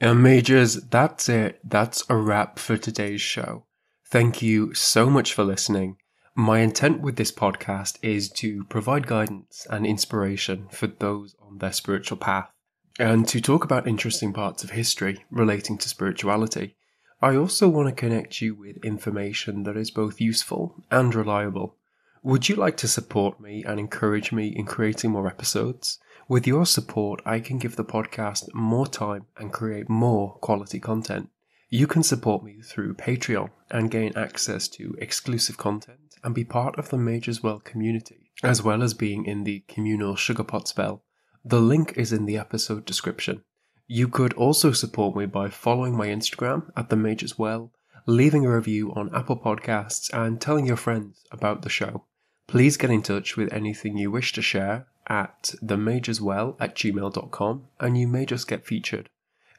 And 0.01 0.21
mages, 0.21 0.81
that's 0.89 1.29
it. 1.29 1.61
That's 1.63 2.03
a 2.09 2.17
wrap 2.17 2.59
for 2.59 2.75
today's 2.75 3.21
show. 3.21 3.63
Thank 4.05 4.41
you 4.41 4.73
so 4.73 5.09
much 5.09 5.33
for 5.33 5.45
listening. 5.45 5.95
My 6.35 6.59
intent 6.59 6.99
with 6.99 7.15
this 7.15 7.31
podcast 7.31 7.97
is 8.01 8.29
to 8.31 8.65
provide 8.65 9.07
guidance 9.07 9.65
and 9.69 9.85
inspiration 9.85 10.67
for 10.69 10.87
those 10.87 11.35
on 11.41 11.59
their 11.59 11.71
spiritual 11.71 12.17
path, 12.17 12.51
and 12.99 13.25
to 13.29 13.39
talk 13.39 13.63
about 13.63 13.87
interesting 13.87 14.33
parts 14.33 14.63
of 14.65 14.71
history 14.71 15.23
relating 15.31 15.77
to 15.77 15.87
spirituality. 15.87 16.75
I 17.23 17.37
also 17.37 17.69
want 17.69 17.87
to 17.87 17.95
connect 17.95 18.41
you 18.41 18.53
with 18.53 18.83
information 18.83 19.63
that 19.63 19.77
is 19.77 19.91
both 19.91 20.19
useful 20.19 20.83
and 20.91 21.15
reliable. 21.15 21.77
Would 22.21 22.49
you 22.49 22.57
like 22.57 22.75
to 22.77 22.87
support 22.89 23.39
me 23.39 23.63
and 23.63 23.79
encourage 23.79 24.33
me 24.33 24.47
in 24.47 24.65
creating 24.65 25.11
more 25.11 25.27
episodes? 25.27 25.99
With 26.27 26.45
your 26.45 26.65
support, 26.65 27.21
I 27.25 27.39
can 27.39 27.59
give 27.59 27.77
the 27.77 27.85
podcast 27.85 28.53
more 28.53 28.85
time 28.85 29.27
and 29.37 29.53
create 29.53 29.87
more 29.87 30.33
quality 30.41 30.81
content. 30.81 31.29
You 31.69 31.87
can 31.87 32.03
support 32.03 32.43
me 32.43 32.59
through 32.61 32.95
Patreon 32.95 33.51
and 33.71 33.89
gain 33.89 34.11
access 34.17 34.67
to 34.75 34.93
exclusive 34.99 35.55
content 35.55 36.17
and 36.25 36.35
be 36.35 36.43
part 36.43 36.77
of 36.77 36.89
the 36.89 36.97
Mages 36.97 37.41
Well 37.41 37.61
community, 37.61 38.31
as 38.43 38.61
well 38.61 38.83
as 38.83 38.93
being 38.93 39.25
in 39.25 39.45
the 39.45 39.63
communal 39.69 40.15
Sugarpot 40.15 40.67
spell. 40.67 41.05
The 41.45 41.61
link 41.61 41.93
is 41.95 42.11
in 42.11 42.25
the 42.25 42.37
episode 42.37 42.83
description. 42.83 43.45
You 43.87 44.07
could 44.07 44.33
also 44.33 44.71
support 44.71 45.15
me 45.15 45.25
by 45.25 45.49
following 45.49 45.95
my 45.95 46.07
Instagram 46.07 46.71
at 46.75 46.89
the 46.89 46.95
Mages 46.95 47.37
Well, 47.37 47.71
leaving 48.05 48.45
a 48.45 48.55
review 48.55 48.93
on 48.93 49.13
Apple 49.13 49.37
Podcasts, 49.37 50.09
and 50.13 50.39
telling 50.39 50.65
your 50.65 50.77
friends 50.77 51.25
about 51.31 51.61
the 51.61 51.69
show. 51.69 52.05
Please 52.47 52.77
get 52.77 52.91
in 52.91 53.01
touch 53.01 53.35
with 53.37 53.51
anything 53.53 53.97
you 53.97 54.11
wish 54.11 54.33
to 54.33 54.41
share 54.41 54.87
at 55.07 55.55
themageswell 55.63 56.55
at 56.59 56.75
gmail.com 56.75 57.63
and 57.79 57.97
you 57.97 58.07
may 58.07 58.25
just 58.25 58.47
get 58.47 58.65
featured. 58.65 59.09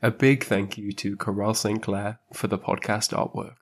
A 0.02 0.10
big 0.10 0.44
thank 0.44 0.76
you 0.76 0.92
to 0.92 1.16
Coral 1.16 1.54
St. 1.54 1.82
Clair 1.82 2.18
for 2.32 2.46
the 2.46 2.58
podcast 2.58 3.12
artwork. 3.12 3.54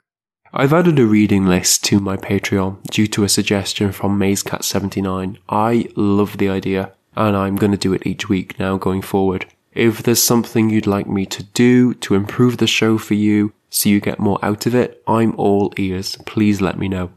I've 0.53 0.72
added 0.72 0.98
a 0.98 1.07
reading 1.07 1.46
list 1.46 1.85
to 1.85 1.98
my 1.98 2.16
Patreon 2.16 2.83
due 2.85 3.07
to 3.09 3.25
a 3.25 3.29
suggestion 3.29 3.90
from 3.90 4.18
MazeCat79. 4.18 5.38
I 5.48 5.88
love 5.96 6.37
the 6.37 6.51
idea, 6.51 6.92
and 7.16 7.37
I'm 7.37 7.57
going 7.57 7.72
to 7.72 7.79
do 7.79 7.94
it 7.94 8.07
each 8.07 8.29
week 8.29 8.59
now 8.59 8.77
going 8.77 9.01
forward. 9.01 9.46
If 9.75 10.03
there's 10.03 10.23
something 10.23 10.69
you'd 10.69 10.87
like 10.87 11.07
me 11.07 11.25
to 11.27 11.43
do 11.43 11.95
to 11.95 12.15
improve 12.15 12.59
the 12.59 12.67
show 12.67 12.99
for 12.99 13.15
you 13.15 13.53
so 13.71 13.89
you 13.89 14.01
get 14.01 14.19
more 14.19 14.39
out 14.43 14.67
of 14.67 14.75
it, 14.75 15.03
I'm 15.07 15.35
all 15.37 15.73
ears. 15.79 16.17
Please 16.27 16.61
let 16.61 16.79
me 16.79 16.89
know. 16.89 17.11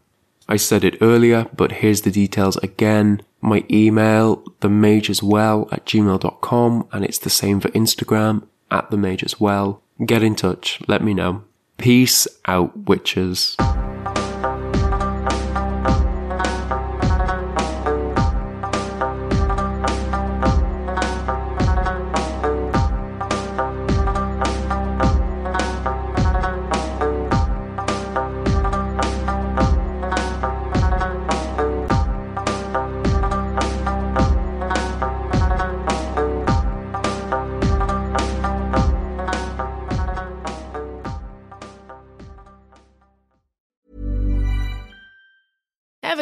I 0.48 0.56
said 0.58 0.84
it 0.84 0.98
earlier, 1.02 1.48
but 1.56 1.74
here's 1.74 2.02
the 2.02 2.12
details 2.12 2.56
again. 2.58 3.22
My 3.42 3.66
email, 3.70 4.38
themageswell 4.62 5.72
at 5.74 5.86
gmail.com, 5.86 6.88
and 6.92 7.04
it's 7.04 7.20
the 7.20 7.30
same 7.30 7.60
for 7.60 7.70
Instagram, 7.70 8.48
at 8.72 8.90
themageswell. 8.90 9.80
Get 10.06 10.24
in 10.24 10.36
touch, 10.36 10.80
let 10.88 11.04
me 11.04 11.14
know. 11.14 11.44
Peace 11.78 12.28
out, 12.48 12.88
witches. 12.88 13.58